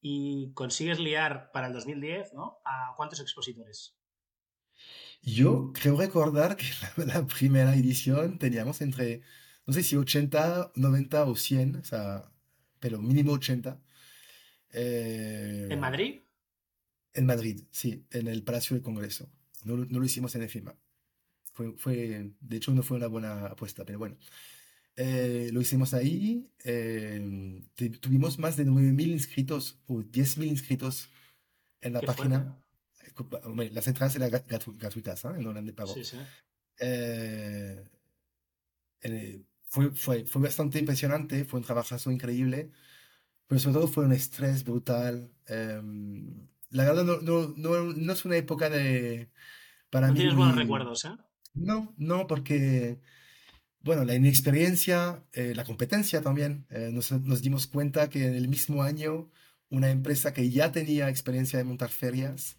[0.00, 2.60] Y consigues liar para el 2010, ¿no?
[2.64, 3.97] ¿A cuántos expositores?
[5.22, 9.22] Yo creo recordar que la, la primera edición teníamos entre,
[9.66, 12.30] no sé si 80, 90 o 100, o sea,
[12.80, 13.80] pero mínimo 80.
[15.68, 16.20] ¿En eh, Madrid?
[17.14, 19.30] en Madrid, sí, en el Palacio del Congreso.
[19.64, 20.76] No, lo- no lo hicimos en EFIMA.
[21.54, 24.18] Fue, fue, de hecho, no fue una buena apuesta, pero bueno.
[24.96, 26.50] Eh, lo hicimos ahí.
[26.64, 27.62] eh,
[28.00, 31.10] tuvimos más de 9.000 inscritos o 10.000 inscritos
[31.80, 32.62] en la Qué página.
[33.72, 35.28] Las entradas eran gra- gratu- gratuitas, ¿eh?
[35.38, 35.94] No eran de pago.
[35.94, 36.18] Sí, sí.
[36.80, 37.84] Eh,
[39.02, 42.70] eh, fue, fue, fue bastante impresionante, fue un trabajazo increíble,
[43.46, 45.32] pero sobre todo fue un estrés brutal.
[45.46, 49.30] em, la verdad no, no, no, no es una época de,
[49.90, 51.10] para No mí tienes buenos recuerdos, ¿eh?
[51.54, 53.00] No, no, porque,
[53.80, 58.48] bueno, la inexperiencia, eh, la competencia también, eh, nos, nos dimos cuenta que en el
[58.48, 59.30] mismo año
[59.70, 62.57] una empresa que ya tenía experiencia de montar ferias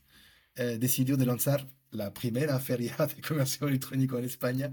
[0.60, 4.72] eh, decidió de lanzar la primera feria de comercio electrónico en España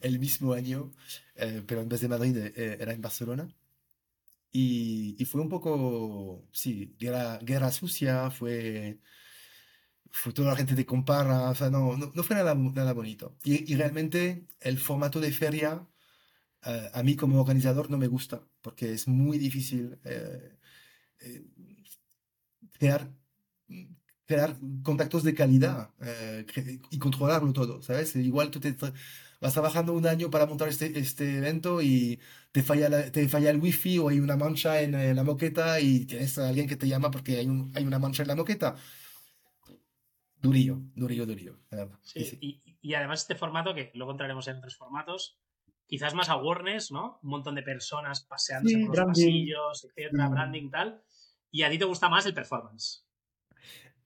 [0.00, 0.92] el mismo año,
[1.36, 3.48] eh, pero en vez de Madrid eh, era en Barcelona.
[4.52, 8.98] Y, y fue un poco, sí, guerra, guerra sucia, fue,
[10.10, 13.36] fue toda la gente te compara, no, no, fue nada, nada bonito.
[13.44, 15.86] Y, realmente el formato de feria,
[16.64, 20.58] eh, a mí como organizador no me gusta, porque es muy difícil eh,
[21.20, 21.44] eh,
[22.78, 23.10] crear,
[24.30, 26.46] crear contactos de calidad eh,
[26.90, 28.14] y controlarlo todo, ¿sabes?
[28.14, 28.92] Igual tú te tra-
[29.40, 32.20] vas trabajando un año para montar este, este evento y
[32.52, 36.04] te falla, la- te falla el wifi o hay una mancha en, la moqueta y
[36.06, 38.76] tienes a alguien que te llama porque hay, un- hay una mancha en la moqueta.
[40.36, 41.58] Durillo, durillo, durillo.
[42.02, 42.38] Sí, Sí, sí.
[42.40, 45.38] y, y además este formato, que luego entraremos en otros formatos,
[45.86, 47.18] quizás más awareness, ¿no?
[47.24, 49.24] Un montón de personas paseándose Sí, por los branding.
[49.26, 50.32] pasillos, etcétera, Mm.
[50.32, 51.02] branding tal.
[51.50, 53.04] Y a ti te gusta más el performance.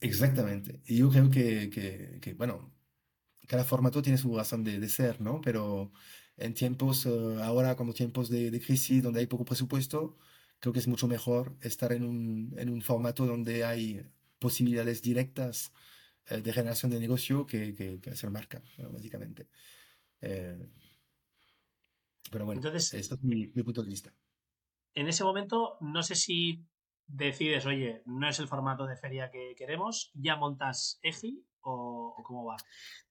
[0.01, 0.81] Exactamente.
[0.87, 2.75] Y yo creo que, que, que, bueno,
[3.49, 5.41] cada formato tiene su razón de, de ser, ¿no?
[5.43, 5.93] Pero
[6.37, 7.11] en tiempos, eh,
[7.43, 10.19] ahora como tiempos de, de crisis, donde hay poco presupuesto,
[10.61, 14.07] creo que es mucho mejor estar en un, en un formato donde hay
[14.41, 15.73] posibilidades directas
[16.27, 18.91] eh, de generación de negocio que, que, que hacer marca, ¿no?
[18.93, 19.49] Básicamente.
[20.23, 20.59] Eh,
[22.31, 24.15] pero bueno, Entonces, esto es mi, mi punto de vista.
[24.95, 26.65] en ese momento, no sé si
[27.07, 32.45] decides, oye, no es el formato de feria que queremos, ya montas EGI o, cómo
[32.45, 32.57] va.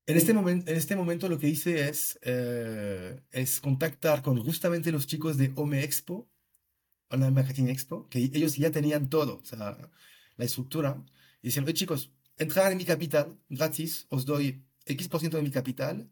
[0.05, 4.91] En este, momento, en este momento lo que hice es, eh, es contactar con justamente
[4.91, 6.29] los chicos de Home Expo,
[7.09, 9.77] Online Marketing Expo, que ellos ya tenían todo, o sea,
[10.35, 11.03] la estructura,
[11.41, 16.09] y decían, oye chicos, entrar en mi capital gratis, os doy X% de mi capital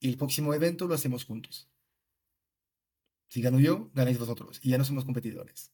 [0.00, 1.68] y el próximo evento lo hacemos juntos.
[3.28, 4.60] Si gano yo, ganáis vosotros.
[4.62, 5.73] Y ya no somos competidores.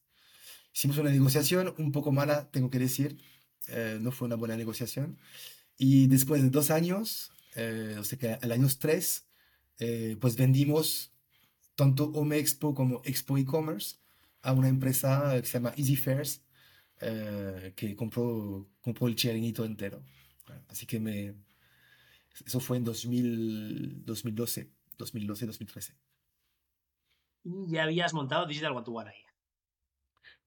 [0.73, 3.17] Hicimos una negociación un poco mala, tengo que decir.
[3.67, 5.17] Eh, no fue una buena negociación.
[5.77, 9.27] Y después de dos años, eh, o sea que al año 3,
[9.79, 11.13] eh, pues vendimos
[11.75, 13.97] tanto Home Expo como Expo E-Commerce
[14.41, 16.41] a una empresa que se llama Easy Fairs,
[17.75, 20.03] que compró, compró el chiringuito entero.
[20.67, 21.35] Así que me,
[22.45, 25.95] eso fue en 2012, 2012, 2013.
[27.43, 29.30] ¿Y ya habías montado Digital One to One ahí?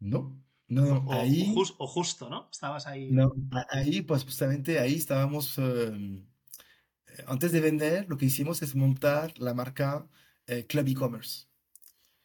[0.04, 1.54] No, no, o, ahí...
[1.56, 2.48] O, justo, ¿no?
[2.50, 3.10] Estabas ahí...
[3.10, 3.34] No,
[3.70, 5.58] ahí, pues justamente ahí estábamos...
[5.58, 6.26] Em,
[7.26, 10.06] antes de vender, lo que hicimos es montar la marca
[10.46, 11.46] eh, Club E-Commerce.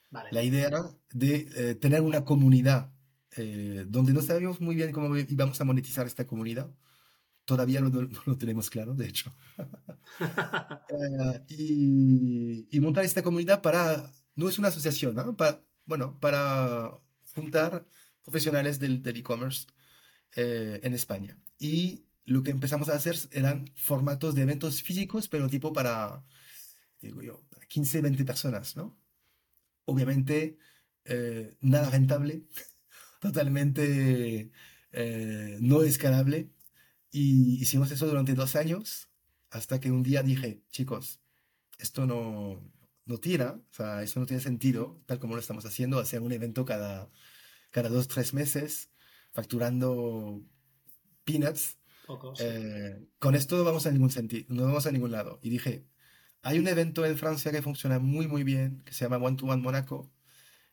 [0.09, 0.29] Vale.
[0.31, 2.91] La idea era de eh, tener una comunidad
[3.37, 6.71] eh, donde no sabíamos muy bien cómo íbamos a monetizar esta comunidad
[7.49, 7.89] Todavía no,
[8.27, 9.33] lo tenemos claro, de hecho.
[11.49, 15.37] Eh, y, montar esta comunidad para, no es una asociación, ¿no?
[15.37, 16.91] Para, bueno, para
[17.39, 17.85] juntar
[18.23, 19.67] profesionales del e-commerce
[20.35, 21.37] eh, en España.
[21.57, 26.23] Y lo que empezamos a hacer eran formatos de eventos físicos, pero tipo para,
[27.01, 28.97] digo yo, 15, 20 personas, ¿no?
[29.85, 30.57] Obviamente,
[31.05, 32.43] eh, nada rentable,
[33.21, 34.51] totalmente
[35.61, 36.49] no escalable
[37.11, 39.09] y hicimos eso durante dos años,
[39.49, 41.21] hasta que un día dije, chicos,
[41.79, 42.61] esto no,
[43.05, 46.31] no tira, o sea, eso no tiene sentido, tal como lo estamos haciendo, hacer un
[46.31, 47.09] evento cada,
[47.71, 48.89] cada dos, tres meses,
[49.31, 50.41] facturando
[51.23, 51.77] peanuts.
[52.39, 55.39] Eh, con esto no vamos a ningún sentido, no vamos a ningún lado.
[55.43, 55.85] Y dije,
[56.41, 59.45] hay un evento en Francia que funciona muy, muy bien, que se llama One to
[59.45, 60.11] One Monaco.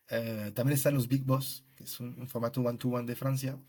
[0.08, 3.16] Eh, también están los Big Boss, que es un, un formato One to One de
[3.16, 3.60] Francia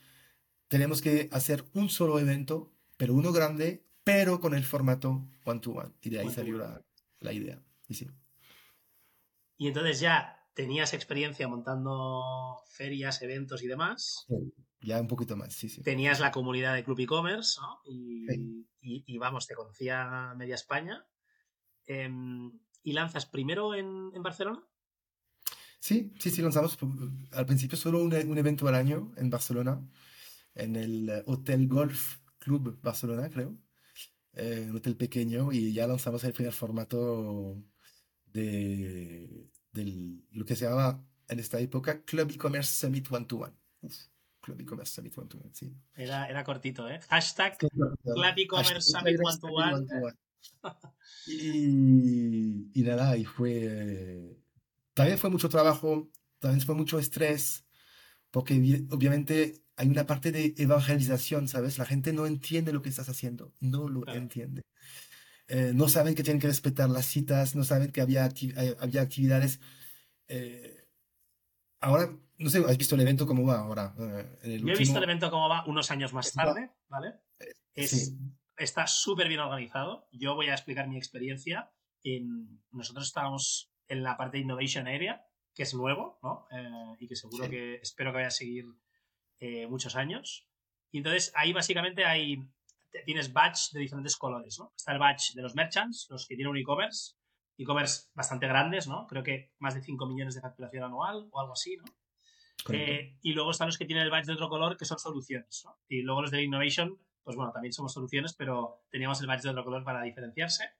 [0.67, 5.93] tenemos que hacer un solo evento, pero uno grande, pero con el formato one-to-one.
[6.01, 6.57] Y de ahí salió
[7.19, 7.61] la, idea.
[7.87, 8.09] Y, sí.
[9.57, 14.25] y entonces ya tenías experiencia montando ferias, eventos y demás.
[14.81, 15.83] ya un poquito más, sí, sí.
[15.83, 17.79] Tenías la comunidad de Club e-commerce, ¿no?
[17.85, 21.05] Y, vamos, te conocía media España.
[21.85, 24.63] Em, ¿Y lanzas primero en, Barcelona?
[25.79, 26.75] Sí, sí, sí, lanzamos
[27.33, 29.79] al principio solo un, un evento al año en Barcelona
[30.55, 33.55] en el Hotel Golf Club Barcelona, creo.
[34.33, 37.63] Eh, un hotel pequeño y ya lanzamos el primer formato
[38.25, 43.53] de, lo que se llamaba en esta época Club E-Commerce Summit One to One.
[44.41, 45.75] Club E-Commerce Summit One to One, sí.
[45.95, 46.99] Era, era cortito, ¿eh?
[47.09, 50.13] Hashtag Club E-Commerce Summit One to One.
[51.27, 54.37] y, y, nada, y fue...
[54.93, 57.65] también fue mucho trabajo, también fue mucho estrés,
[58.31, 61.77] porque obviamente hay una parte de evangelización, ¿sabes?
[61.77, 64.63] La gente no entiende lo que estás haciendo, no lo entiende.
[65.47, 69.01] Eh, no saben que tienen que respetar las citas, no saben que había, eh, había
[69.01, 69.59] actividades.
[70.27, 70.89] Eh,
[71.79, 73.93] ahora, no sé, ¿has visto el evento cómo va ahora?
[73.97, 77.13] Yo he visto el evento cómo va unos años más tarde, ¿vale?
[77.73, 80.07] Está súper bien organizado.
[80.11, 81.71] Yo voy a explicar mi experiencia.
[82.71, 86.47] nosotros estábamos en la parte de Innovation Area, que es nuevo, ¿no?
[86.99, 88.65] y que seguro que espero que vaya a seguir
[89.39, 90.47] eh, muchos años.
[90.91, 92.43] Y entonces ahí básicamente hay,
[93.05, 94.73] tienes badge de diferentes colores, ¿no?
[94.75, 97.15] Está el badge de los merchants, los que tienen un e-commerce,
[97.57, 99.07] e-commerce bastante grandes, ¿no?
[99.07, 101.85] Creo que más de 5 millones de facturación anual o algo así, ¿no?
[102.69, 105.63] Eh, y luego están los que tienen el badge de otro color, que son soluciones,
[105.65, 105.77] ¿no?
[105.87, 109.49] Y luego los de Innovation, pues bueno, también somos soluciones, pero teníamos el badge de
[109.49, 110.71] otro color para diferenciarse.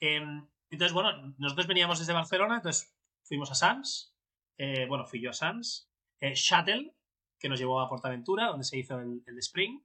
[0.00, 4.14] Em, entonces, bueno, nosotros veníamos desde Barcelona, entonces fuimos a Sans,
[4.58, 5.88] eh, bueno, fui yo a Sans,
[6.20, 6.94] Shuttle,
[7.38, 9.80] que nos llevó a Portaventura, donde se hizo el, el Spring.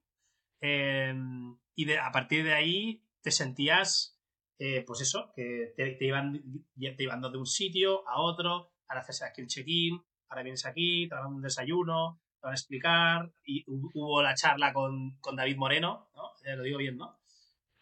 [0.59, 4.19] Em, y de, a partir de ahí te sentías,
[4.59, 6.41] eh, pues eso, que te, iban,
[6.75, 11.07] te iban de un sitio a otro, ahora haces aquí el check-in, ahora vienes aquí,
[11.07, 13.33] te dan un desayuno, te van a explicar.
[13.45, 16.31] Y hubo la charla con, con David Moreno, ¿no?
[16.43, 17.19] Eh, lo digo bien, ¿no?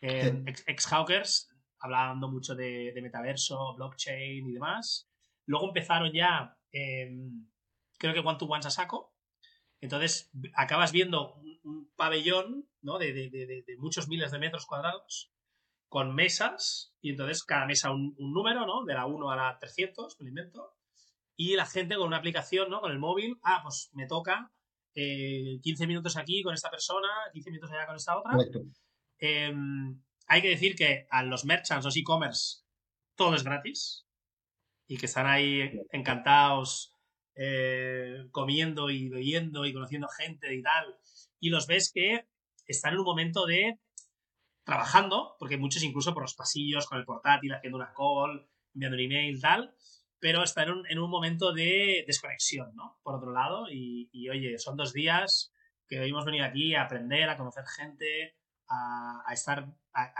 [0.01, 5.09] Eh, ex-Hawkers, hablando mucho de, de, metaverso, blockchain y demás.
[5.45, 7.47] Luego empezaron ya, em,
[7.97, 9.15] creo que One to One a saco,
[9.79, 12.97] entonces acabas viendo un, pabellón ¿no?
[12.97, 15.31] de, muchos miles de metros cuadrados
[15.89, 18.83] con mesas y entonces cada mesa un, número, ¿no?
[18.85, 20.73] De la 1 a la 300, me invento.
[21.35, 22.81] y la gente con una aplicación, ¿no?
[22.81, 24.51] Con el móvil, ah, pues me toca
[24.93, 28.33] 15 eh, minutos aquí con esta persona, 15 minutos allá con esta otra.
[29.19, 32.63] Em, hay que decir que a los merchants, los e-commerce,
[33.15, 34.05] todo es gratis
[34.87, 36.93] y que están ahí encantados
[37.35, 40.95] eh, comiendo y bebiendo y conociendo gente y tal.
[41.45, 42.25] Y los ves que
[42.65, 43.79] están en un momento de
[44.63, 49.03] trabajando, porque muchos incluso por los pasillos con el portátil, haciendo una call, enviando un
[49.03, 49.75] email, tal,
[50.19, 52.97] pero están en un, momento de desconexión, ¿no?
[53.03, 55.53] Por otro lado, y, oye, son dos días
[55.87, 58.35] que hemos venido aquí a aprender, a conocer gente,
[58.67, 60.13] a, estar, a,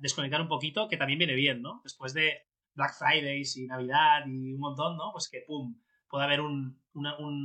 [0.00, 1.80] desconectar un poquito, que también viene bien, ¿no?
[1.84, 2.42] Después de
[2.74, 5.12] Black Fridays y Navidad y un montón, ¿no?
[5.12, 6.82] Pues que, ¡pum!, puede haber un,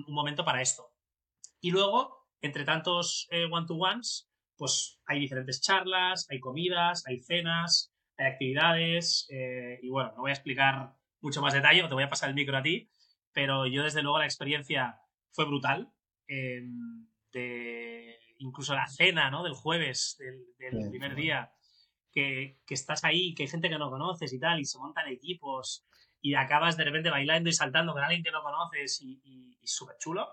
[0.07, 0.91] momento para esto.
[1.59, 8.27] Y luego, entre tantos eh, one-to-ones, pues hay diferentes charlas, hay comidas, hay cenas, hay
[8.27, 12.29] actividades eh, y bueno, no voy a explicar mucho más detalle, te voy a pasar
[12.29, 12.89] el micro a ti,
[13.31, 14.99] pero yo desde luego la experiencia
[15.31, 15.91] fue brutal.
[16.27, 19.43] Em, de, incluso la cena ¿no?
[19.43, 21.51] del jueves, del, primer día,
[22.11, 25.85] que, estás ahí, que hay gente que no conoces y tal, y se montan equipos
[26.21, 29.97] y acabas de repente bailando y saltando con alguien que no conoces y, y, súper
[29.97, 30.27] chulo.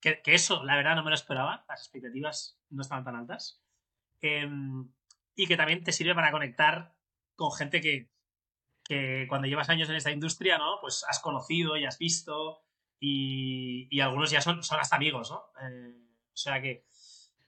[0.00, 1.64] Que, que, eso, la verdad, no me lo esperaba.
[1.68, 3.62] Las expectativas no estaban tan altas.
[4.20, 4.88] Em,
[5.34, 6.94] y que también te sirve para conectar
[7.36, 8.10] con gente que,
[9.28, 10.78] cuando llevas años en esta industria, ¿no?
[10.80, 12.64] Pues has conocido y has visto
[12.98, 15.44] y, algunos ya son, son hasta amigos, ¿no?
[15.62, 15.94] Eh,
[16.32, 16.84] o sea que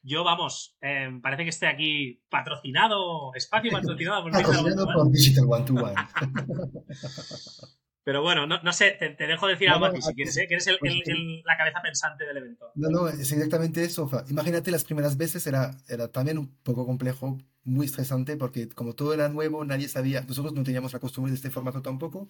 [0.03, 5.95] yo, vamos, em, parece que esté aquí patrocinado, espacio patrocinado por Digital One to One.
[8.05, 10.47] Pero bueno, no, sé, te, dejo decir algo aquí si quieres, ¿eh?
[10.49, 12.73] que eres la cabeza pensante del evento.
[12.75, 14.11] No, no, es exactamente eso.
[14.29, 19.15] Imagínate las primeras veces era, era también un poco complejo, muy estresante, porque como todo
[19.15, 22.29] era nuevo, nadie sabía, nosotros no teníamos la costumbre de este formato tampoco,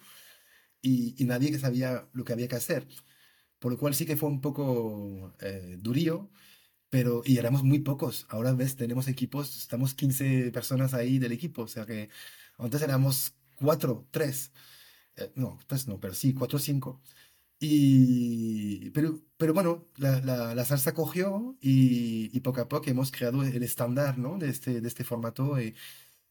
[0.79, 2.85] y, y nadie sabía lo que había que hacer.
[3.57, 6.29] Por lo cual sí que fue un poco eh, durío,
[6.89, 8.27] pero, y éramos muy pocos.
[8.29, 12.09] Ahora ves, tenemos equipos, estamos 15 personas ahí del equipo, o sea que
[12.59, 14.51] antes éramos 4, 3.
[15.17, 17.01] Eh, no, pues no, pero sí, cuatro o cinco.
[17.59, 20.19] Y, pero, pero bueno, la,
[20.53, 24.37] la, salsa cogió y, y, poco a poco hemos creado el estándar ¿no?
[24.37, 25.73] de, este, de este formato y,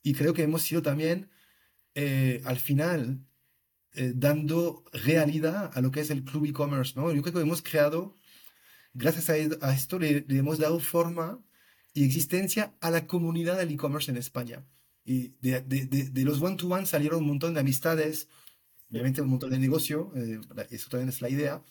[0.02, 1.30] y creo que hemos sido también
[1.94, 3.24] eh, al final
[3.94, 6.94] eh, dando realidad a lo que es el club e-commerce.
[6.96, 7.12] ¿no?
[7.12, 8.18] Yo creo que hemos creado,
[8.94, 9.34] gracias a,
[9.66, 11.42] a esto, le, le, hemos dado forma
[11.94, 14.66] y existencia a la comunidad del e-commerce en España.
[15.04, 18.28] Y de, de, de, de los one-to-one salieron un montón de amistades,
[18.92, 20.38] obviamente un montón de negocio, eh,
[20.70, 21.62] eso también es la idea,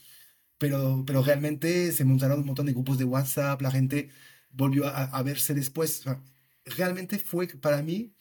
[0.57, 4.10] pero, pero realmente se montaron un montón de grupos de WhatsApp, la gente
[4.49, 6.03] volvió a, a verse después.
[6.65, 8.13] realmente fue para mí,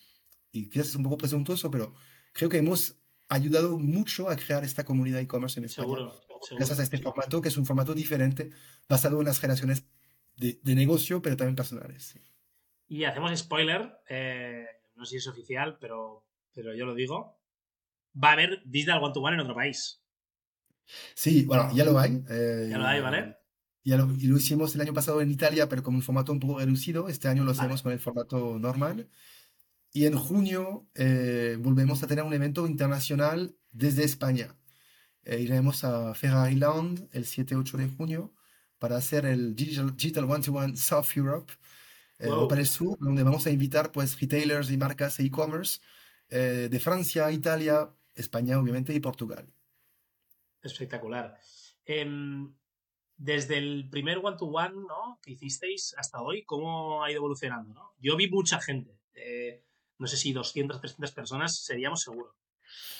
[0.52, 1.94] y quizás es un poco presuntuoso, pero
[2.32, 2.96] creo que hemos
[3.28, 5.86] ayudado mucho a crear esta comunidad e-commerce en España.
[5.86, 6.20] Seguro,
[6.52, 8.50] Gracias a este formato, que es un formato diferente,
[8.88, 9.84] basado en las relaciones
[10.36, 12.18] de, de negocio, pero también personales.
[12.88, 17.39] Y hacemos spoiler, eh, no sé si es oficial, pero, pero yo lo digo
[18.14, 20.00] va a haber Digital One to One en otro país.
[21.14, 22.22] Sí, bueno, ya lo hay.
[22.28, 23.36] Eh, ya lo hay, ¿vale?
[23.84, 26.40] Ya lo, y lo hicimos el año pasado en Italia, pero con un formato un
[26.40, 27.08] poco reducido.
[27.08, 29.08] Este año lo hacemos con el formato normal.
[29.92, 34.56] Y en junio eh, volvemos a tener un evento internacional desde España.
[35.24, 38.34] Eh, iremos a Ferrari Land el 7-8 de junio
[38.78, 41.52] para hacer el Digital, One to One South Europe
[42.48, 45.80] para el sur, donde vamos a invitar pues retailers y marcas e e-commerce
[46.28, 49.46] de Francia, Italia, España, obviamente, y Portugal.
[50.62, 51.38] Espectacular.
[51.84, 52.52] Em,
[53.16, 55.18] desde el primer one-to-one ¿no?
[55.22, 57.94] que hicisteis hasta hoy, ¿cómo ha ido evolucionando?
[57.98, 58.98] Yo vi mucha gente.
[59.14, 59.62] Eh,
[59.98, 62.34] no sé si 200, 300 personas, seríamos seguros.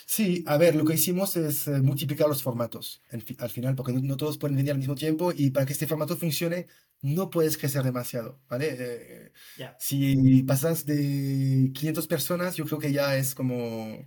[0.05, 4.16] Sí, a ver, lo que hicimos es eh, multiplicar los formatos al final, porque no,
[4.16, 6.66] todos pueden venir al mismo tiempo y para que este formato funcione
[7.01, 8.77] no puedes crecer demasiado, ¿vale?
[8.79, 9.33] Eh,
[9.79, 14.04] si pasas de 500 personas, yo creo que ya es como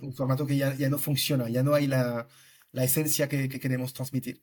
[0.00, 2.28] un formato que ya, ya, no funciona, ya no hay la,
[2.72, 4.42] la esencia que, que, queremos transmitir.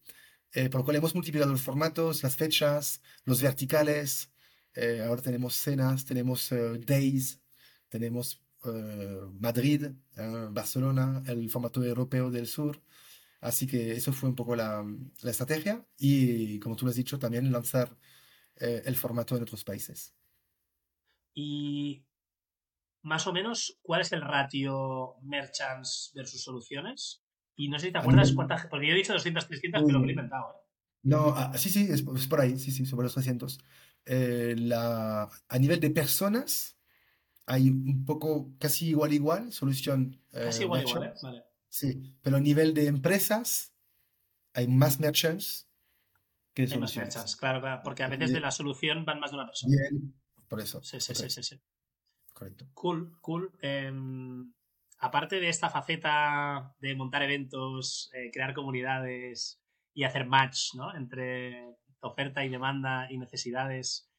[0.54, 4.32] Eh, por lo cual hemos multiplicado los formatos, las fechas, los verticales.
[4.74, 7.42] Eh, ahora tenemos cenas, tenemos eh, days,
[7.90, 8.44] tenemos
[9.40, 9.88] Madrid,
[10.52, 12.82] Barcelona, el formato europeo del sur.
[13.42, 14.86] Así que eso fue un poco la,
[15.22, 17.98] la estrategia y, como tú lo has dicho, también lanzar
[18.58, 20.14] el formato en otros países.
[21.34, 22.04] Y
[23.02, 27.24] más o menos cuál es el ratio merchants versus soluciones.
[27.56, 30.08] Y no sé si te acuerdas cuántas, porque yo he dicho 200, 300, pero lo
[30.08, 30.52] he inventado.
[30.52, 30.70] ¿eh?
[31.04, 33.60] No, ah, sí, sí, es, por ahí, sí, sí, sobre los 300.
[34.06, 36.78] Eh, la, a nivel de personas,
[37.45, 40.22] hay un poco casi igual, igual, solución.
[40.32, 41.14] Eh, casi igual, igual, ¿eh?
[41.22, 41.43] Vale.
[41.68, 43.74] Sí, pero a nivel de empresas,
[44.54, 45.70] hay más merchants
[46.54, 47.16] que Hay más soluciones.
[47.16, 47.82] merchants, claro, claro.
[47.84, 49.76] Porque a veces de la solución van más de una persona.
[49.78, 50.16] Bien,
[50.47, 50.82] por eso.
[50.84, 51.62] Sí, sí, sí, sí, sí.
[52.40, 52.66] Correcto.
[52.74, 53.52] Cool, cool.
[53.62, 54.54] Em,
[55.00, 59.62] aparte de esta faceta de montar eventos, eh, crear comunidades
[59.94, 60.96] y hacer match ¿no?
[60.96, 64.10] entre oferta y demanda y necesidades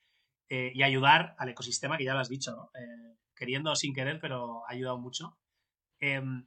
[0.51, 2.71] eh, y ayudar al ecosistema, que ya lo has dicho, ¿no?
[2.79, 5.39] Eh, queriendo o sin querer, pero ha ayudado mucho.
[5.99, 6.47] Em,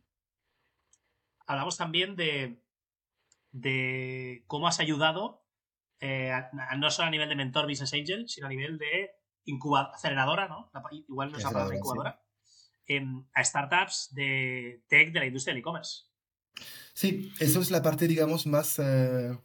[1.47, 2.61] hablamos también de,
[3.51, 5.41] de cómo has ayudado,
[6.77, 9.09] no solo a nivel de mentor Business Angel, sino a nivel de
[9.45, 10.69] incuba- aceleradora, ¿no?
[10.73, 11.77] La igual no es la palabra Aceleradora, sí.
[11.77, 12.23] incubadora,
[12.87, 16.03] em, a startups de tech de la industria del e-commerce.
[16.93, 19.37] Sí, eso es la parte, digamos, más eh,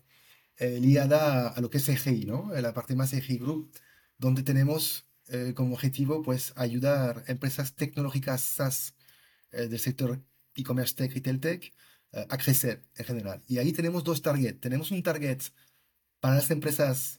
[0.56, 2.54] eh, ligada a, a lo que es EGI, ¿no?
[2.54, 3.72] Eh, La parte más EGI Group,
[4.18, 8.94] donde tenemos eh, como objetivo, pues, ayudar a empresas tecnológicas SaaS
[9.50, 10.20] eh, del sector
[10.54, 11.72] e-commerce tech, retail tech,
[12.12, 13.42] eh, a crecer en general.
[13.46, 14.60] Y ahí tenemos dos targets.
[14.60, 15.40] Tenemos un target
[16.20, 17.17] para las empresas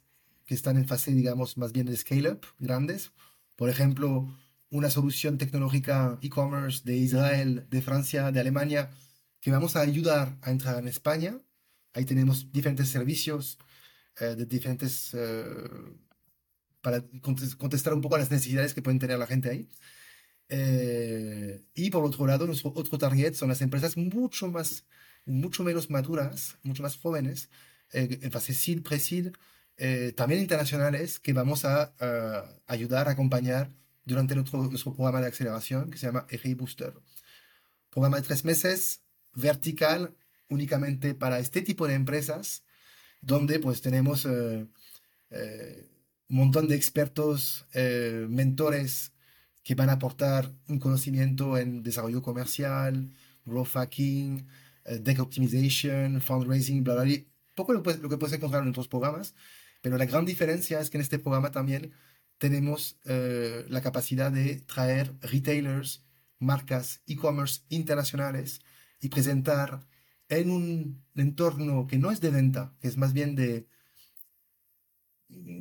[0.49, 3.11] que están en fase, digamos, más bien de scale-up, grandes.
[3.55, 4.35] Por ejemplo,
[4.71, 8.89] una solución tecnológica e-commerce de Israel, de Francia, de Alemania,
[9.41, 11.37] que vamos a ayudar a entrar en España.
[11.93, 13.59] Ahí tenemos diferentes servicios
[14.19, 15.45] eh, de diferentes eh,
[16.81, 19.69] para contes- contestar un poco a las necesidades que pueden tener la gente ahí.
[20.49, 24.83] Eh, y por otro lado, nuestro otro target son las empresas mucho más,
[25.27, 27.51] mucho menos maduras, mucho más jóvenes,
[27.91, 29.27] en fase seed, pre-seed,
[29.79, 33.69] eh, también internacionales, que vamos a, a ayudar a acompañar
[34.05, 36.93] durante nuestro, nuestro programa de aceleración que se llama EGI Booster.
[37.89, 39.01] Programa de tres meses,
[39.33, 40.15] vertical,
[40.49, 42.63] únicamente para este tipo de empresas,
[43.21, 44.67] donde pues tenemos eh,
[45.29, 45.89] eh,
[46.29, 49.13] un montón de expertos, eh, mentores
[49.63, 53.11] que van a aportar un conocimiento en desarrollo comercial,
[53.45, 54.47] growth hacking,
[54.85, 57.15] eh, deck optimization, fundraising, bla, bla, bla.
[57.55, 59.35] Poco lo, lo que puedes encontrar en otros programas,
[59.81, 61.93] pero la gran diferencia es que en este programa también
[62.37, 66.05] tenemos eh, la capacidad de traer retailers,
[66.39, 68.61] marcas e-commerce internacionales
[69.01, 69.85] y presentar
[70.29, 73.67] en un entorno que no es de venta, que es más bien de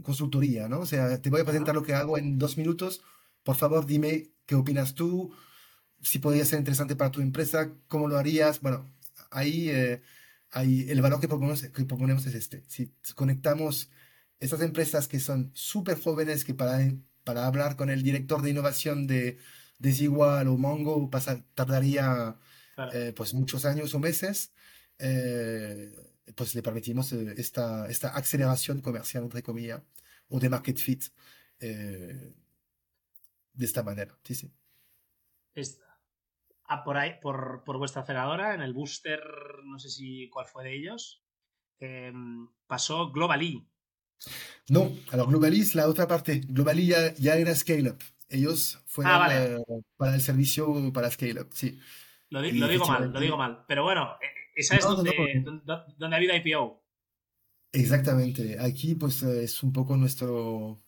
[0.03, 0.81] consultoría, ¿no?
[0.81, 3.03] O sea, te voy a presentar lo que hago en dos minutos.
[3.43, 5.35] Por favor, dime qué opinas tú,
[6.03, 8.61] si podría ser interesante para tu empresa, cómo lo harías.
[8.61, 8.87] Bueno,
[9.31, 10.03] ahí, eh,
[10.51, 12.63] ahí el valor que proponemos, que proponemos es este.
[12.69, 13.91] Si conectamos
[14.41, 16.79] estas empresas que son súper jóvenes, que para,
[17.25, 19.39] para hablar con el director de innovación de
[19.79, 22.39] Desigual o Mongo pasa, tardaría
[22.75, 22.93] Claro.
[22.93, 24.53] eh, pues muchos años o meses,
[24.99, 25.93] eh,
[26.37, 29.83] pues le permitimos eh, esta, esta aceleración comercial, entre comillas,
[30.29, 31.05] o de market fit
[31.61, 32.33] eh,
[33.53, 34.17] de esta manera.
[34.23, 34.53] Sí, sí.
[36.71, 39.21] Ah, por ahí, por, por vuestra aceleradora, en el booster,
[39.65, 41.25] no sé si cuál fue de ellos,
[42.67, 43.67] pasó Globally.
[44.69, 46.41] No, alors Globally es la otra parte.
[46.47, 47.99] Globally ya, ya era Scale Up.
[48.29, 49.55] Ellos fueron Ah, vale.
[49.55, 49.59] eh,
[49.97, 51.79] para el servicio para Scale Up, sí.
[52.31, 53.65] Lo, di- Y lo digo mal, lo digo mal.
[53.67, 55.45] Pero bueno, eh, esa es No, donde, no.
[55.45, 56.85] donde, donde ha habido IPO.
[57.73, 58.59] Exactamente.
[58.61, 60.83] Aquí pues eh, es un poco nuestro,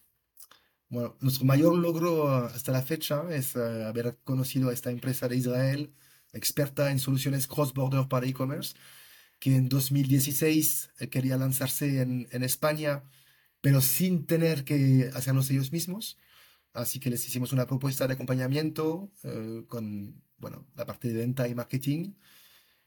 [0.89, 5.29] bueno, nuestro mayor logro eh, hasta la fecha es eh, haber conocido a esta empresa
[5.29, 5.95] de Israel,
[6.33, 8.75] experta en soluciones cross-border para e-commerce,
[9.39, 13.05] que en 2016 eh, quería lanzarse en, en España,
[13.61, 16.19] pero sin tener que hacerlos ellos mismos.
[16.73, 21.49] Así que les hicimos una propuesta de acompañamiento eh, con, bueno, la parte de venta
[21.49, 22.15] y marketing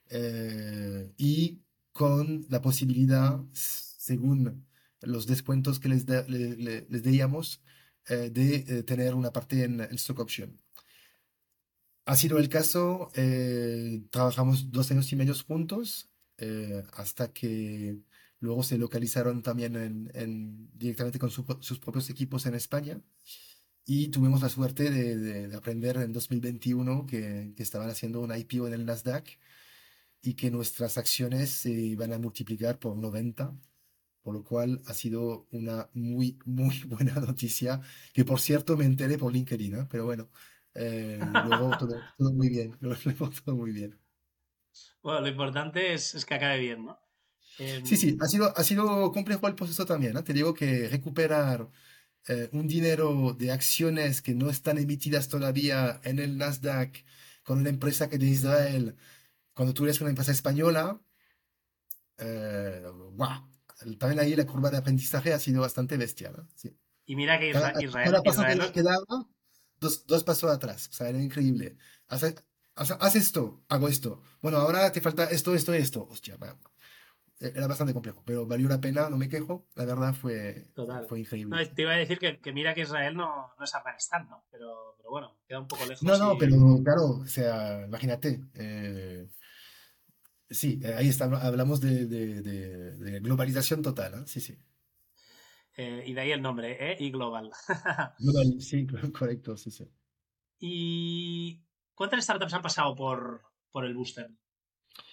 [0.10, 1.62] eh, y
[1.92, 4.68] con la posibilidad, según
[5.02, 7.62] los descuentos que les, da- le- le- les díamos,
[8.10, 10.60] eh, de eh, tener una parte en, en stock option.
[12.06, 17.98] Ha sido el caso, eh, trabajamos dos años y medio juntos eh, hasta que
[18.44, 23.02] luego se localizaron también en- en- directamente con su- sus propios equipos en España.
[23.86, 28.38] Y tuvimos la suerte de, de- de aprender en 2021 que, que estaban haciendo una
[28.38, 29.28] IPO en el Nasdaq
[30.22, 33.56] y que nuestras acciones se iban a multiplicar por 90,
[34.24, 37.82] por lo cual ha sido una muy, muy buena noticia,
[38.14, 39.88] que por cierto me enteré por LinkedIn, ¿eh?
[39.92, 40.30] Pero bueno,
[40.76, 44.00] eh, luego todo, todo muy bien, luego todo muy bien.
[45.04, 47.00] Bueno, lo importante es, es que acabe bien, ¿no?
[47.60, 50.22] Em, Sí, sí, ha sido, ha sido complejo el proceso también.
[50.24, 51.70] Te digo que recuperar
[52.28, 57.04] eh, un dinero de acciones que no están emitidas todavía en el Nasdaq
[57.44, 58.96] con una empresa que de Israel,
[59.54, 61.00] cuando tú eres una empresa española,
[62.18, 62.84] eh.
[64.00, 66.48] También ahí la curva de aprendizaje ha sido bastante bestial, ¿no?
[66.56, 66.74] Sí.
[67.06, 69.28] Y mira que Cada, Isra- Israel, cada paso que Israel nos quedaba,
[69.80, 71.76] dos, dos pasos atrás, o sea, era increíble.
[72.08, 72.24] Haz,
[72.76, 74.22] haz- haz esto, hago esto.
[74.42, 76.08] Bueno, ahora te falta esto, esto, esto.
[76.10, 76.58] Hostia, va.
[77.48, 81.06] Era bastante complejo, pero valió la pena, no me quejo, la verdad fue, Total.
[81.06, 81.56] fue increíble.
[81.56, 84.46] No, te iba a decir que, que mira que Israel no, no, es Afganistán, ¿no?
[84.52, 86.04] Pero, pero bueno, queda un poco lejos.
[86.04, 86.38] No, no, y...
[86.38, 88.42] pero claro, o sea, imagínate.
[88.56, 89.28] Eh,
[90.50, 94.24] sí, ahí está, hablamos de, de, de, de globalización total, ¿eh?
[94.26, 94.58] sí, sí.
[95.76, 96.98] Eh, y de ahí el nombre, ¿eh?
[97.00, 97.52] Y Global.
[98.20, 99.90] Global, sí, correcto, sí, sí.
[100.60, 101.64] ¿Y
[101.96, 103.42] cuántas startups han pasado por,
[103.72, 104.30] por el booster?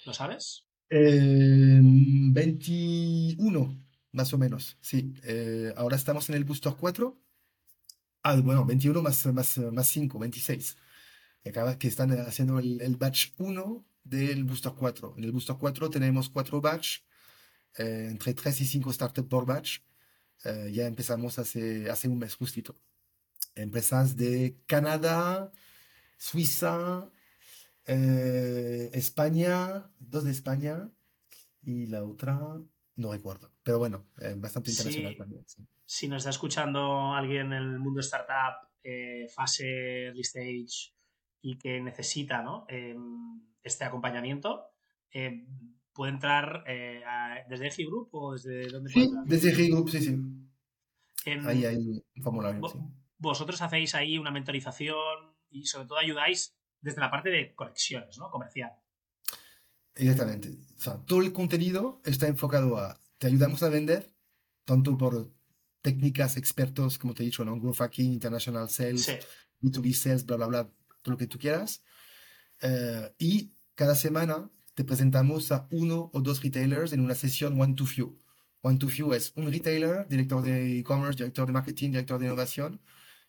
[0.05, 0.67] ¿Lo sabes?
[0.91, 5.15] Eh, 21, más o menos, sí.
[5.25, 7.17] Eh, ahora estamos en el booster 4.
[8.23, 10.77] Ah, bueno, 21 más, más, más 5, 26.
[11.47, 15.15] Acaba, que están haciendo el, el, batch 1 del booster 4.
[15.17, 16.99] En el booster 4 tenemos 4 batch,
[17.79, 19.81] eh, entre 3 y 5 startups por batch.
[20.45, 22.77] Eh, ya empezamos hace, hace un mes justito.
[23.55, 25.53] Empresas de Canadá,
[26.19, 27.11] Suiza,
[27.87, 30.91] eh, España, dos de España
[31.63, 32.39] y la otra
[32.97, 33.53] no recuerdo.
[33.63, 35.19] Pero bueno, eh, bastante internacional sí.
[35.19, 35.45] también.
[35.47, 35.67] Sí.
[35.85, 40.95] Si nos está escuchando alguien en el mundo startup, eh, fase early stage
[41.43, 42.67] y que necesita ¿no?
[43.63, 44.67] este acompañamiento,
[45.13, 45.47] eh,
[45.93, 50.01] puede entrar eh, a, desde Eji Group o desde dónde Sí, desde Eji Group, sí,
[50.01, 50.17] sí.
[51.27, 52.61] En, ahí hay un formulario.
[52.61, 52.79] vo- Sí.
[53.19, 58.31] Vosotros hacéis ahí una mentorización y sobre todo ayudáis desde la parte de conexiones, ¿no?
[58.31, 58.73] Comercial.
[59.95, 60.51] Exactamente.
[60.77, 64.15] O sea, todo el contenido está enfocado a, te ayudamos a vender,
[64.65, 65.31] tanto por
[65.83, 67.59] técnicas, expertos, como te he dicho, ¿no?
[67.59, 69.13] Growth hacking, international sales, Sí.
[69.61, 70.65] B2B sales, bla, bla, bla,
[71.03, 71.83] todo lo que tú quieras.
[72.63, 77.75] Eh, y cada semana te presentamos a uno o dos retailers en una sesión one
[77.75, 78.19] to few.
[78.63, 82.81] One to few es un retailer, director de e-commerce, director de marketing, director de innovación,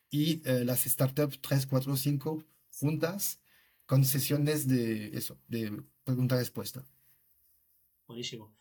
[0.09, 3.40] y eh, las startups 3, 4, 5 juntas
[3.91, 6.81] con sesiones de eso, de pregunta-respuesta.
[8.07, 8.55] Buenísimo.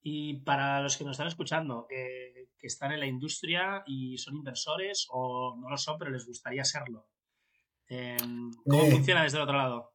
[0.00, 4.36] Y para los que nos están escuchando, que, que están en la industria y son
[4.36, 7.10] inversores o no lo son, pero les gustaría serlo,
[7.88, 8.16] eh,
[8.64, 8.90] ¿cómo Eh.
[8.90, 9.92] funciona desde el otro lado?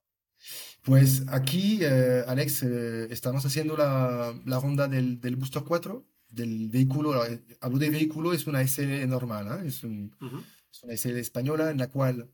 [0.83, 2.61] Pues aquí, eh, Alex,
[3.09, 7.25] estamos haciendo la, la ronda del, del Booster 4, del vehículo.
[7.25, 9.65] eh, Hablo de vehículo, es una SL normal.
[9.65, 10.43] Es, un- Ujú.
[10.71, 12.29] es una SL española en la cual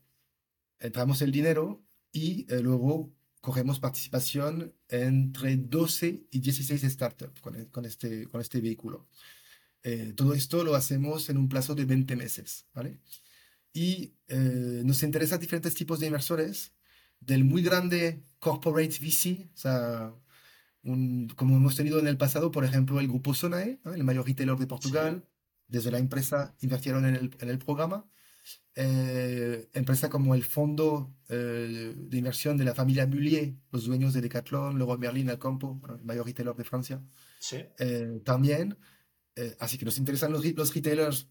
[0.80, 1.82] entramos el dinero
[2.12, 8.40] y eh, luego cogemos participación entre 12 y 16 startups con, e- con este, con
[8.40, 9.08] este vehículo.
[9.82, 13.00] Eh, todo esto lo hacemos en un plazo de 20 meses, ¿vale?
[13.72, 16.72] Y eh, nos interesan diferentes tipos de inversores,
[17.20, 20.14] del muy grande corporate VC, o sea,
[20.84, 24.56] un- como hemos tenido en el pasado, por ejemplo, el grupo Sonae, el mayor retailer
[24.56, 25.24] de Portugal,
[25.68, 28.06] desde la empresa invirtieron en el, en el programa.
[28.74, 34.22] Eh, empresa como el fondo eh, de inversión de la familia Mullier, los dueños de
[34.22, 37.02] Decathlon, Leroy Merlin, Alcampo, bueno, el mayor retailer de Francia,
[37.38, 37.56] Sí.
[37.78, 38.76] eh, también.
[39.36, 41.28] Eh, así que nos interesan los, los retailers.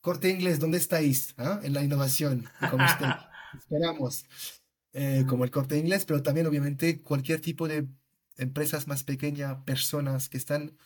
[0.00, 1.34] Corte Inglés, ¿dónde estáis?
[1.38, 1.60] ah?
[1.64, 3.06] En la innovación, como usted.
[3.58, 4.24] Esperamos.
[4.92, 7.86] Eh, como el Corte Inglés, pero también, obviamente, cualquier tipo de
[8.36, 10.76] empresas más pequeñas, personas que están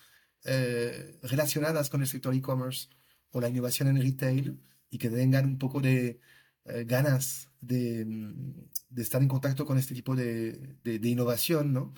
[0.45, 2.89] eh, relacionadas con el sector e-commerce
[3.31, 4.59] o la innovación en retail
[4.91, 6.21] y que tengan un poco de
[6.67, 8.53] eh, ganas de, mm,
[8.91, 11.95] de estar en contacto con este tipo de, de- de innovación, ¿no?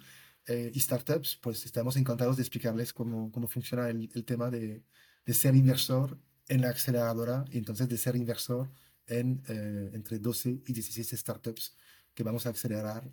[0.47, 4.83] Eh, y startups, pues estamos encantados de explicarles cómo, cómo funciona el, el tema de,
[5.25, 6.19] de ser inversor
[6.49, 8.71] en la aceleradora y entonces de ser inversor
[9.07, 11.77] en eh, entre 12 y 16 startups
[12.15, 13.05] que vamos a acelerar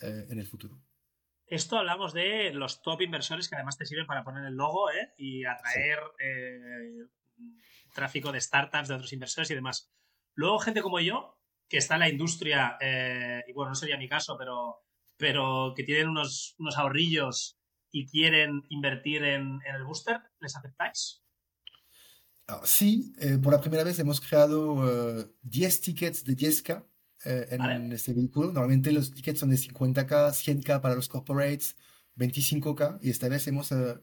[0.00, 0.80] eh, en el futuro.
[1.46, 5.12] Esto hablamos de los top inversores que además te sirven para poner el logo ¿eh?
[5.18, 7.06] y atraer eh,
[7.94, 9.90] tráfico de startups, de otros inversores y demás.
[10.34, 11.38] Luego, gente como yo,
[11.68, 14.84] que está en la industria, eh, y bueno, no sería mi caso, pero,
[15.16, 17.58] pero que tienen unos, unos ahorrillos
[17.90, 21.22] y quieren invertir en, en el booster, ¿les aceptáis?
[22.46, 26.84] Ah, sí, eh, por la primera vez hemos creado eh, 10 tickets de 10K
[27.24, 27.94] eh, en Vale.
[27.94, 28.50] este vehículo.
[28.50, 31.76] Normalmente los tickets son de 50K, 100K para los corporates,
[32.16, 33.94] 25K y esta vez hemos eh,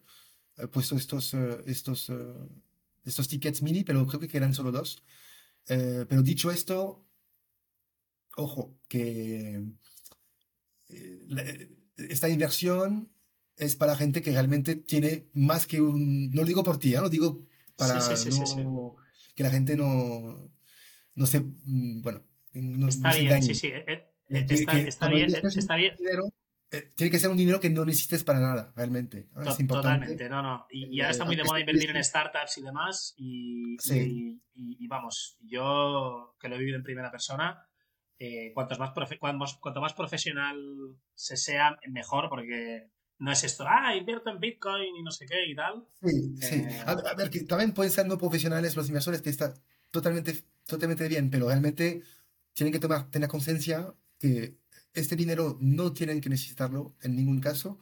[0.58, 1.34] eh, puesto estos,
[1.66, 2.12] estos,
[3.08, 5.04] eh, estos tickets mini, pero creo que quedan solo dos.
[5.68, 7.06] Eh, pero dicho esto,
[8.38, 9.62] ojo, que
[10.90, 11.44] eh, la-
[11.98, 13.10] esta inversión
[13.56, 16.30] es para gente que realmente tiene más que un...
[16.32, 17.02] No lo digo por ti, ¿eh?
[17.02, 17.46] Lo digo
[17.76, 18.62] para Sí, sí, sí, sí, sí.
[18.62, 18.96] no-
[19.36, 20.52] que la gente no,
[21.16, 21.42] no se...
[21.42, 23.68] mm, Bueno, no, Está no bien, sí, sí.
[23.68, 25.96] eh, eh, Eh, Está, que está cuando bien, está bien.
[25.98, 26.34] dinero,
[26.72, 29.28] eh, tiene que ser un dinero que no necesites para nada, realmente.
[29.46, 30.06] Es importante.
[30.08, 30.68] Totalmente, no, no.
[30.70, 33.14] Y, y ahora Eh, está muy de moda invertir en startups y demás.
[33.18, 34.40] Y, Sí.
[34.54, 37.66] y- y- vamos, yo que lo he vivido en primera persona,
[38.20, 40.58] eh, cuantos más profe- cuantos- cuanto más profesional
[41.14, 42.90] se sea, mejor, porque
[43.20, 45.86] no es esto, ah, invierto en Bitcoin y no sé qué y tal.
[46.04, 46.56] Sí, sí.
[46.56, 49.54] Eh, A, a ver, que también pueden ser no profesionales los inversores, que está
[49.92, 52.02] totalmente, totalmente bien, pero realmente
[52.54, 54.58] tienen que tomar, tener conciencia que
[54.94, 57.80] este dinero no tienen que necesitarlo en ningún caso,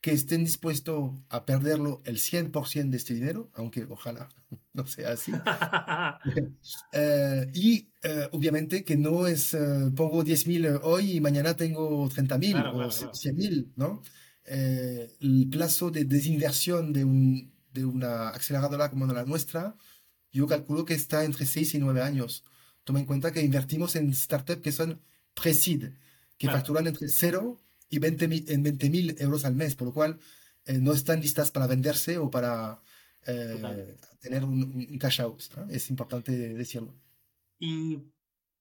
[0.00, 4.28] que estén dispuestos a perderlo el 100% de este dinero, aunque ojalá
[4.72, 5.32] no sea así.
[6.92, 12.52] Eh, y eh, obviamente que no es, eh, pongo 10.000 hoy y mañana tengo 30.000
[12.52, 13.12] Claro, o claro, claro.
[13.12, 14.02] 100.000, ¿no?
[14.44, 19.76] Eh, el plazo de desinversión de, un, de una aceleradora como la nuestra,
[20.30, 22.44] yo calculo que está entre 6 y 9 años.
[22.84, 25.02] Toma en cuenta que invertimos en startups que son
[25.34, 25.92] pre-seed,
[26.38, 26.58] que Claro.
[26.58, 30.18] facturan entre 0 y 20.000 en 20.000 euros al mes, por lo cual
[30.66, 32.80] eh, no están listas para venderse o para
[33.26, 35.40] eh, tener un, un cash out.
[35.56, 35.70] ¿no?
[35.70, 36.94] Es importante decirlo.
[37.58, 37.98] ¿Y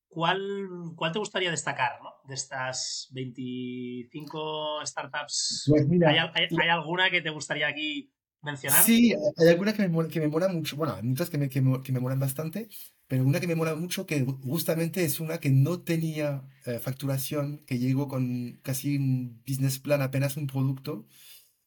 [0.08, 2.10] cuál, cuál te gustaría destacar, ¿no?
[2.28, 5.66] De estas 25 startups.
[5.68, 8.12] Pues mira, ¿Hay, al- hay- hay alguna que te gustaría aquí
[8.46, 8.84] mencionar?
[8.84, 10.76] Sí, hay alguna que me, que me mola mucho.
[10.76, 12.68] Bueno, hay muchas que me, que me, que me molan bastante,
[13.08, 17.60] pero una que me mola mucho que justamente es una que no tenía eh, facturación,
[17.66, 21.08] que llegó con casi un business plan, apenas un producto,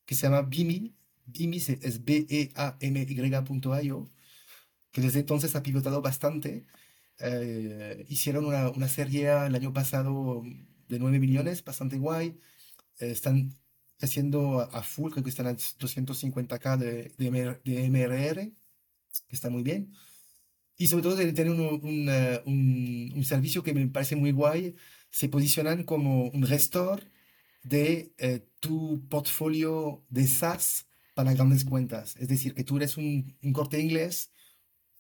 [0.07, 0.97] que se llama Bimi.
[1.27, 4.11] Bimi es B-E-A-M-Y.io,
[4.93, 6.67] que desde entonces ha pivotado bastante.
[7.21, 10.43] Eh, hicieron una, una serie el año pasado
[10.89, 12.39] de 9 millones, bastante guay.
[13.01, 13.57] Eh, están
[14.01, 18.53] haciendo a, full, creo que están a 250k de, de, de MRR,
[19.29, 19.93] que está muy bien.
[20.77, 24.33] Y sobre todo de tener un, un, eh, un- un servicio que me parece muy
[24.33, 24.77] guay,
[25.11, 27.03] se posicionan como un gestor
[27.63, 32.17] de eh, tu portfolio de SaaS para grandes cuentas.
[32.19, 34.31] Es decir, que tú eres un corte inglés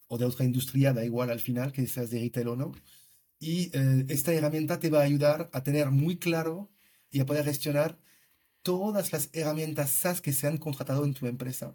[0.08, 2.72] o de otra industria, da igual al final, que seas de retail o no.
[3.40, 6.70] Y eh, esta herramienta te va a ayudar a tener muy claro
[7.10, 7.98] y a poder gestionar
[8.62, 11.74] todas las herramientas SaaS que se han contratado en tu empresa.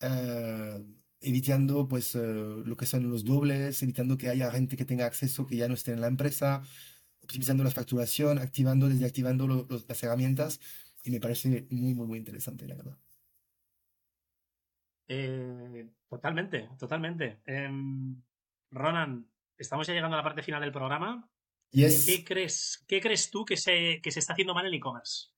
[0.00, 0.84] Eh,
[1.20, 5.46] evitando pues eh, lo que son los dobles, evitando que haya gente que tenga acceso
[5.46, 6.62] que ya no esté en la empresa,
[7.22, 10.60] optimizando la facturación, activando, desactivando lo- los- las herramientas.
[11.04, 12.98] Y me parece muy, muy, muy interesante, la verdad.
[15.08, 17.40] Eh, totalmente, totalmente.
[17.46, 18.22] Em,
[18.70, 19.26] Ronan,
[19.58, 21.28] estamos ya llegando a la parte final del programa.
[21.70, 22.06] Yes.
[22.06, 25.28] ¿Qué crees, qué crees tú que se, que se está haciendo mal en e-commerce?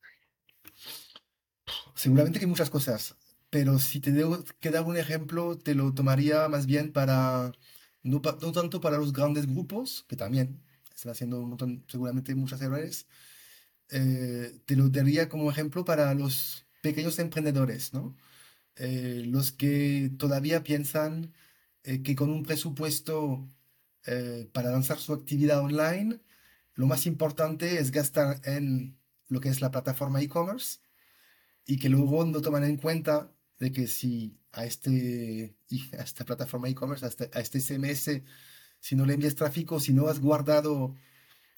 [1.94, 3.16] Seguramente que muchas cosas,
[3.50, 7.52] pero si te debo que dar un ejemplo, te lo tomaría más bien para,
[8.02, 10.62] no, tanto para los grandes grupos, que también
[10.94, 13.06] están haciendo un montón, seguramente muchos errores,
[13.90, 18.16] eh, te lo daría como ejemplo para los pequeños emprendedores, ¿no?
[18.76, 21.34] Eh, los que todavía piensan
[21.84, 23.48] eh, que con un presupuesto
[24.52, 26.20] para lanzar su actividad online,
[26.74, 28.96] lo más importante es gastar en
[29.28, 30.78] lo que es la plataforma e-commerce
[31.64, 35.56] y que luego no toman en cuenta de que si a, este,
[35.98, 38.22] a esta plataforma e-commerce, a este, a este CMS,
[38.80, 40.94] si no le envías tráfico, si no has guardado,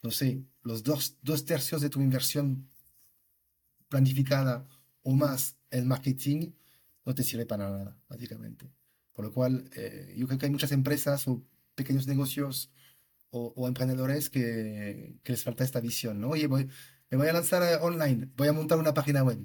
[0.02, 2.68] no sé, los dos, dos tercios de tu inversión
[3.88, 4.66] planificada
[5.02, 6.52] o más en marketing,
[7.04, 8.70] no te sirve para nada, básicamente.
[9.12, 11.42] Por lo cual, eh, yo creo que hay muchas empresas o
[11.74, 12.70] pequeños negocios
[13.30, 16.30] o, o emprendedores que, que les falta esta visión, ¿no?
[16.30, 16.68] Oye, voy,
[17.10, 19.38] me voy a lanzar online, voy a montar una página web.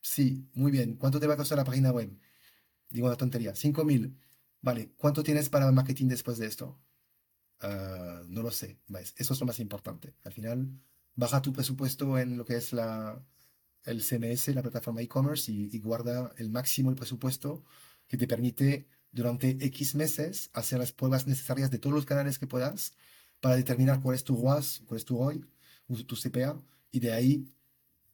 [0.00, 0.96] Sí, muy bien.
[0.96, 2.10] ¿Cuánto te va a costar la página web?
[2.90, 3.52] Digo una tontería.
[3.54, 4.16] 5.000.
[4.62, 4.92] Vale.
[4.96, 6.80] ¿Cuánto tienes para marketing después de esto?
[7.60, 8.80] Ah, no lo sé.
[8.88, 9.14] ¿Ves?
[9.16, 10.14] Eso es lo más importante.
[10.24, 10.68] Al final,
[11.14, 13.22] baja tu presupuesto en lo que es la,
[13.84, 17.64] el CMS, la plataforma e-commerce, y, y guarda el máximo el presupuesto
[18.06, 22.46] que te permite durante X meses hacer las pruebas necesarias de todos los canales que
[22.46, 22.94] puedas
[23.40, 25.44] para determinar cuál es tu ROAS, cuál es tu ROI,
[26.06, 26.60] tu CPA,
[26.90, 27.44] y de ahí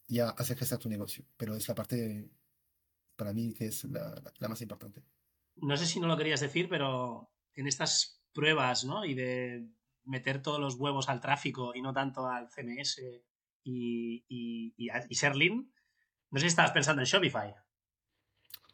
[0.08, 1.24] ya hacer crecer tu negocio.
[1.36, 2.30] Pero es la parte,
[3.16, 5.02] para mí, que es la, más importante.
[5.56, 9.04] No sé si no lo querías decir, pero en estas pruebas, ¿no?
[9.04, 9.68] Y de
[10.04, 13.02] meter todos los huevos al tráfico y no tanto al CMS
[13.64, 15.72] y, y, y, a- y ser lean,
[16.30, 17.54] no sé si estabas pensando en Shopify.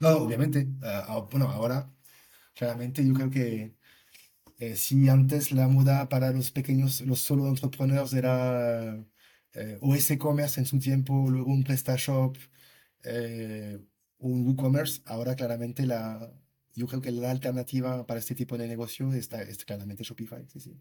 [0.01, 0.66] No, obviamente.
[0.82, 1.92] ah, ah, bueno, ahora,
[2.55, 3.76] claramente, yo creo que
[4.59, 9.05] eh, si antes la moda para los pequeños, los solo entrepreneurs era
[9.55, 12.36] eh, o ese commerce en su tiempo, luego un PrestaShop,
[13.05, 13.78] eh,
[14.18, 16.32] un WooCommerce, ahora claramente la,
[16.74, 20.46] yo creo que la alternativa para este tipo de negocio está, es claramente Shopify.
[20.48, 20.76] Sí, sí.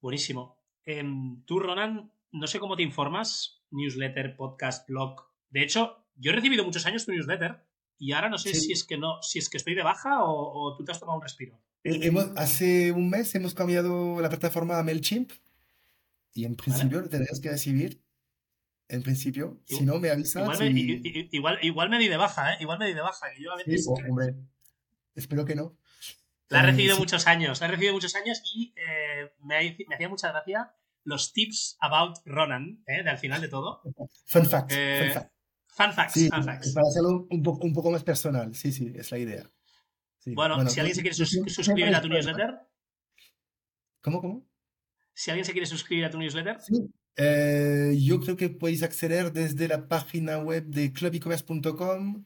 [0.00, 0.56] Buenísimo.
[0.84, 5.20] Em, tú, Ronan, no sé cómo te informas, newsletter, podcast, blog.
[5.50, 7.64] De hecho, yo he recibido muchos años tu newsletter
[7.98, 8.60] y ahora no sé Sí.
[8.66, 11.00] si es que no, si es que estoy de baja o, o tú te has
[11.00, 11.60] tomado un respiro.
[11.84, 15.32] Eh, hemos- hace un mes hemos cambiado la plataforma a MailChimp
[16.38, 18.00] y en principio lo tendrías que recibir
[18.86, 19.60] en principio.
[19.64, 20.42] Si no, me avisas.
[20.42, 20.80] Igual me,
[21.32, 22.58] igual, igual, me di de baja, ¿eh?
[22.60, 23.26] Igual me di de baja.
[23.40, 23.88] yo a veces...
[23.88, 24.36] hombre,
[25.16, 25.76] espero que no.
[26.48, 30.08] La he recibido muchos años, la he recibido muchos años y eh, me, me, hacía
[30.08, 30.72] mucha gracia
[31.02, 33.02] los tips about Ronan, ¿eh?
[33.02, 33.82] De al final de todo.
[34.26, 34.70] Fun fact.
[34.70, 35.32] fun eh, fact.
[35.66, 36.72] Fun facts, sí, fun facts.
[36.72, 39.50] Para hacerlo un, poco, un poco más personal, sí, sí, es la idea.
[40.26, 42.60] Bueno, si alguien se quiere suscribir a tu newsletter.
[44.00, 44.47] ¿Cómo, cómo?
[45.18, 46.60] Si alguien se quiere suscribir a tu newsletter.
[46.60, 46.76] Sí.
[47.16, 52.24] Eh, yo creo que podéis acceder desde la página web de clubecommerce.com.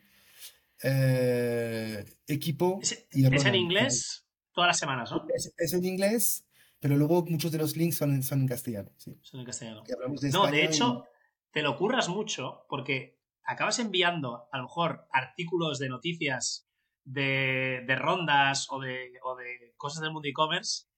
[0.82, 2.80] Eh, equipo.
[2.82, 4.26] ¿Es, ¿es en inglés?
[4.52, 5.26] Todas las semanas, ¿no?
[5.56, 6.46] Es, en inglés,
[6.80, 8.90] pero luego muchos de los links son, son en castellano.
[8.98, 9.18] Sí.
[9.22, 9.84] Son en castellano.
[10.30, 11.06] no, de hecho,
[11.50, 16.68] te lo curras mucho porque acabas enviando a lo mejor artículos de noticias
[17.04, 20.88] de, rondas o de, o de cosas del mundo e-commerce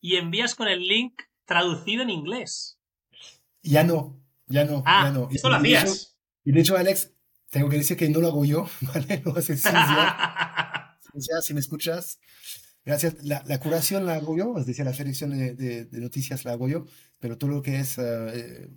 [0.00, 2.78] y envías con el link traducido en inglés.
[3.62, 5.28] Ya no, ya no, ah, ya no.
[5.30, 6.16] Esto lo hacías.
[6.44, 7.12] y de hecho, Alex,
[7.50, 9.22] tengo que decir que no lo hago yo, ¿vale?
[9.24, 9.56] Lo hace
[11.42, 12.18] si me escuchas.
[12.84, 13.22] Gracias.
[13.22, 16.68] La, la, curación la hago yo, es decir, la selección de, de, noticias la hago
[16.68, 16.86] yo,
[17.20, 18.68] pero todo lo que es eh,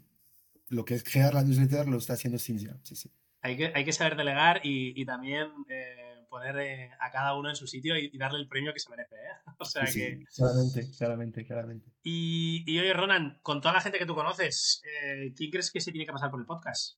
[0.70, 2.78] lo que es crear la newsletter lo está haciendo Cinzia.
[2.84, 3.10] Sí, sí.
[3.42, 6.05] Hay que, hay que saber delegar y, y también eh,
[6.36, 9.16] poner eh, a cada uno en su sitio y, darle el premio que se merece.
[9.16, 9.36] ¿eh?
[9.58, 10.26] O sea que...
[10.36, 11.92] claramente, claramente, claramente.
[12.04, 15.80] Y, y, oye, Ronan, con toda la gente que tú conoces, eh, ¿quién crees que
[15.80, 16.98] se tiene que pasar por el podcast?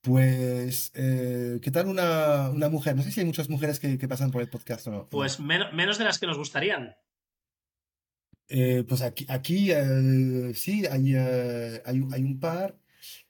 [0.00, 2.96] Pues, ¿qué tal una, una, mujer?
[2.96, 5.08] No sé si hay muchas mujeres que, que pasan por el podcast o no.
[5.10, 6.96] Pues menos de las que nos gustarían.
[8.48, 9.70] pues aquí, aquí
[10.54, 12.78] sí, hay, hay, hay, un par.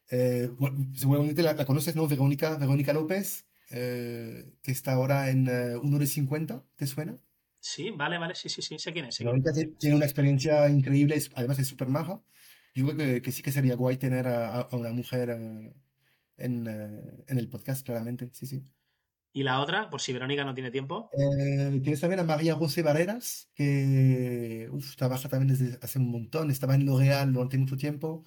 [0.08, 2.06] seguramente la, la, conoces, ¿no?
[2.06, 3.44] Verónica, Verónica López.
[3.76, 7.18] Eh, que está ahora en uh, 1,50, ¿te suena?
[7.58, 9.16] Sí, vale, vale, sí, sí, sí, sé quién es.
[9.16, 12.22] Tiene una experiencia increíble, además es súper maja.
[12.72, 15.74] Yo creo que, que, sí que sería guay tener a, a una mujer uh,
[16.36, 18.62] en, uh, en, el podcast, claramente, sí, sí.
[19.32, 21.10] ¿Y la otra, por si Verónica no tiene tiempo?
[21.12, 26.52] Eh, tienes también a María José Barreras, que uf, trabaja también desde hace un montón,
[26.52, 28.24] estaba en L'Oréal durante mucho tiempo.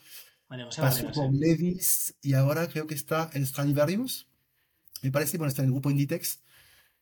[0.50, 4.27] María José Pasó Barreras, por Levis y ahora creo que está en Stradivarius
[5.04, 6.44] me parece, bueno, está en el grupo Inditex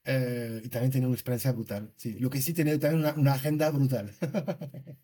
[0.05, 1.91] eh, y también tiene una experiencia brutal.
[1.97, 4.13] Sí, lo que sí tiene también una, agenda brutal.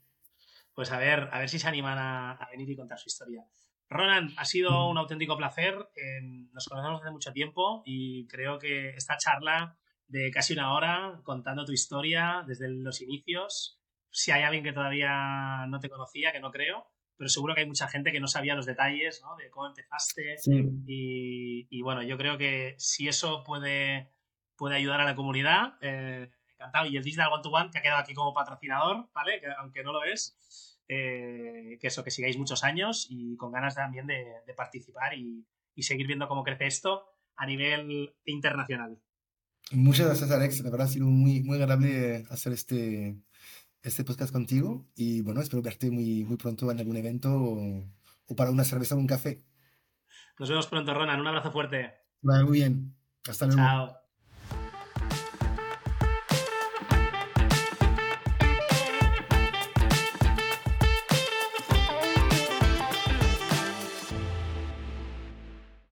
[0.74, 3.44] pues a ver, a ver si se animan a, venir y contar su historia.
[3.90, 5.76] Ronan, ha sido un auténtico placer.
[5.96, 6.22] Eh,
[6.54, 9.78] nos conocemos hace mucho tiempo y creo que esta charla
[10.08, 13.82] de casi una hora contando tu historia desde los inicios,
[14.12, 16.86] si hay alguien que todavía no te conocía, que no creo,
[17.22, 19.36] pero seguro que hay mucha gente que no sabía los detalles ¿no?
[19.36, 20.38] de cómo empezaste.
[20.88, 24.10] Y, y, bueno, yo creo que si eso puede,
[24.56, 26.88] puede ayudar a la comunidad, eh, encantado.
[26.88, 29.40] Y el Digital One to One, que ha quedado aquí como patrocinador, ¿vale?
[29.40, 33.76] Que, aunque no lo es, eh, que eso, que sigáis muchos años y con ganas
[33.76, 35.46] también de, de participar y,
[35.76, 37.06] y seguir viendo cómo crece esto
[37.36, 39.00] a nivel internacional.
[39.72, 40.62] Muchas gracias, Alex.
[40.62, 43.16] La verdad ha sido muy, muy agradable hacer este,
[43.84, 47.84] este podcast contigo y bueno, espero verte muy, muy pronto en algún evento o,
[48.28, 49.44] o para una cerveza o un café.
[50.40, 51.20] Nos vemos pronto, Ronan.
[51.20, 51.94] Un abrazo fuerte.
[52.22, 52.96] Vale, muy bien.
[53.28, 53.62] Hasta luego.
[53.62, 54.01] Chao.